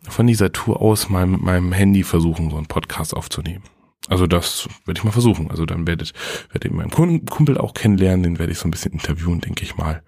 von 0.09 0.27
dieser 0.27 0.51
Tour 0.51 0.81
aus 0.81 1.09
mal 1.09 1.27
mit 1.27 1.41
meinem 1.41 1.71
Handy 1.71 2.03
versuchen, 2.03 2.49
so 2.49 2.57
einen 2.57 2.65
Podcast 2.65 3.15
aufzunehmen. 3.15 3.63
Also 4.07 4.27
das 4.27 4.67
werde 4.85 4.99
ich 4.99 5.03
mal 5.03 5.11
versuchen. 5.11 5.51
Also 5.51 5.65
dann 5.65 5.85
werdet, 5.87 6.13
werdet 6.51 6.71
ihr 6.71 6.75
meinen 6.75 7.25
Kumpel 7.25 7.57
auch 7.57 7.73
kennenlernen, 7.73 8.23
den 8.23 8.39
werde 8.39 8.51
ich 8.51 8.59
so 8.59 8.67
ein 8.67 8.71
bisschen 8.71 8.93
interviewen, 8.93 9.41
denke 9.41 9.63
ich 9.63 9.77
mal, 9.77 10.01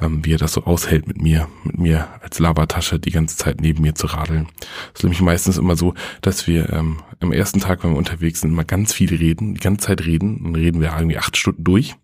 ähm, 0.00 0.24
wie 0.24 0.34
er 0.34 0.38
das 0.38 0.52
so 0.52 0.64
aushält 0.64 1.06
mit 1.08 1.20
mir, 1.20 1.48
mit 1.64 1.78
mir 1.78 2.08
als 2.22 2.38
Labertasche 2.38 2.98
die 2.98 3.10
ganze 3.10 3.36
Zeit 3.36 3.60
neben 3.60 3.82
mir 3.82 3.94
zu 3.94 4.06
radeln. 4.06 4.48
Das 4.92 5.00
ist 5.00 5.02
nämlich 5.04 5.20
meistens 5.20 5.58
immer 5.58 5.76
so, 5.76 5.94
dass 6.20 6.46
wir 6.46 6.70
ähm, 6.72 6.98
am 7.20 7.32
ersten 7.32 7.60
Tag, 7.60 7.82
wenn 7.82 7.90
wir 7.90 7.98
unterwegs 7.98 8.40
sind, 8.40 8.50
immer 8.52 8.64
ganz 8.64 8.92
viel 8.92 9.14
reden, 9.14 9.54
die 9.54 9.60
ganze 9.60 9.86
Zeit 9.86 10.04
reden. 10.04 10.42
Dann 10.42 10.54
reden 10.54 10.80
wir 10.80 10.92
irgendwie 10.96 11.18
acht 11.18 11.36
Stunden 11.36 11.64
durch. 11.64 11.94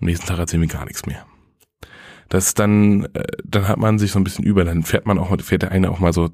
Am 0.00 0.06
nächsten 0.06 0.26
Tag 0.26 0.38
erzählen 0.38 0.62
wir 0.62 0.68
gar 0.68 0.84
nichts 0.84 1.06
mehr. 1.06 1.26
Das 2.32 2.54
dann, 2.54 3.04
äh, 3.12 3.24
dann 3.44 3.68
hat 3.68 3.76
man 3.76 3.98
sich 3.98 4.10
so 4.10 4.18
ein 4.18 4.24
bisschen 4.24 4.46
über, 4.46 4.64
dann 4.64 4.84
fährt 4.84 5.04
man 5.04 5.18
auch, 5.18 5.38
fährt 5.42 5.60
der 5.60 5.70
eine 5.70 5.90
auch 5.90 5.98
mal 5.98 6.14
so 6.14 6.30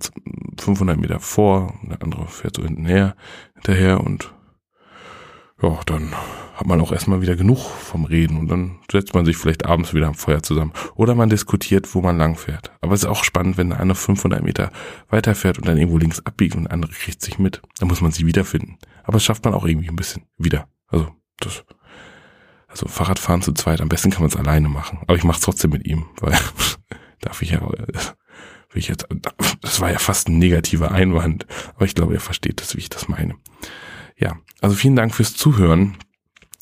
500 0.61 0.97
Meter 0.97 1.19
vor, 1.19 1.75
der 1.83 2.01
andere 2.01 2.29
fährt 2.29 2.55
so 2.55 2.63
hinten 2.63 2.87
her, 2.87 3.17
hinterher 3.55 4.01
und 4.01 4.33
ja, 5.61 5.77
dann 5.87 6.13
hat 6.55 6.69
man 6.69 6.81
auch 6.81 6.93
erstmal 6.93 7.21
wieder 7.21 7.35
genug 7.35 7.59
vom 7.59 8.05
Reden 8.05 8.37
und 8.37 8.47
dann 8.47 8.79
setzt 8.89 9.13
man 9.13 9.25
sich 9.25 9.37
vielleicht 9.39 9.67
abends 9.67 9.93
wieder 9.93 10.07
am 10.07 10.15
Feuer 10.15 10.41
zusammen. 10.41 10.73
Oder 10.95 11.17
man 11.17 11.31
diskutiert, 11.31 11.93
wo 11.97 12.01
man 12.01 12.17
lang 12.17 12.37
fährt. 12.37 12.71
Aber 12.81 12.95
es 12.95 13.03
ist 13.03 13.09
auch 13.09 13.25
spannend, 13.25 13.59
wenn 13.59 13.71
der 13.71 13.81
eine 13.81 13.97
500 13.97 14.41
Meter 14.41 14.71
weiterfährt 15.09 15.59
und 15.59 15.67
dann 15.67 15.79
irgendwo 15.79 15.99
links 15.99 16.25
abbiegt 16.25 16.55
und 16.55 16.65
der 16.65 16.75
andere 16.75 16.93
kriegt 16.93 17.23
sich 17.23 17.41
mit. 17.41 17.61
Dann 17.81 17.89
muss 17.89 18.01
man 18.01 18.13
sie 18.13 18.25
wiederfinden. 18.25 18.79
Aber 19.03 19.15
das 19.15 19.25
schafft 19.25 19.45
man 19.45 19.55
auch 19.55 19.67
irgendwie 19.67 19.89
ein 19.89 19.97
bisschen 19.97 20.27
wieder. 20.37 20.69
Also 20.87 21.09
das 21.41 21.65
also 22.79 22.93
Fahrradfahren 22.93 23.43
zu 23.43 23.53
zweit, 23.53 23.81
am 23.81 23.89
besten 23.89 24.11
kann 24.11 24.23
man 24.23 24.31
es 24.31 24.37
alleine 24.37 24.69
machen. 24.69 24.99
Aber 25.03 25.17
ich 25.17 25.25
mache 25.25 25.39
es 25.39 25.45
trotzdem 25.45 25.73
mit 25.73 25.87
ihm, 25.87 26.07
weil 26.21 26.39
darf 27.21 27.43
ich 27.43 27.51
ja, 27.51 27.61
will 27.61 27.79
ich 28.75 28.89
jetzt, 28.89 29.07
das 29.61 29.81
war 29.81 29.91
ja 29.91 29.99
fast 29.99 30.29
ein 30.29 30.39
negativer 30.39 30.93
Einwand, 30.93 31.47
aber 31.75 31.87
ich 31.87 31.95
glaube, 31.95 32.15
er 32.15 32.21
versteht 32.21 32.61
das, 32.61 32.77
wie 32.77 32.81
ich 32.81 32.89
das 32.89 33.09
meine. 33.09 33.35
Ja, 34.17 34.37
also 34.61 34.77
vielen 34.77 34.97
Dank 34.97 35.15
fürs 35.15 35.35
Zuhören, 35.35 35.97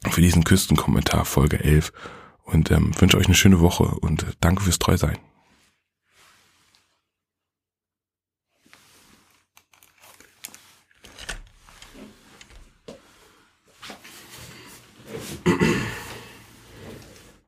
für 0.09 0.23
diesen 0.23 0.45
Küstenkommentar 0.45 1.25
Folge 1.25 1.63
11 1.63 1.93
und 2.45 2.71
ähm, 2.71 2.99
wünsche 2.99 3.19
euch 3.19 3.27
eine 3.27 3.35
schöne 3.35 3.61
Woche 3.61 3.85
und 3.85 4.23
äh, 4.23 4.33
danke 4.41 4.63
fürs 4.63 4.79
Treusein. 4.79 5.19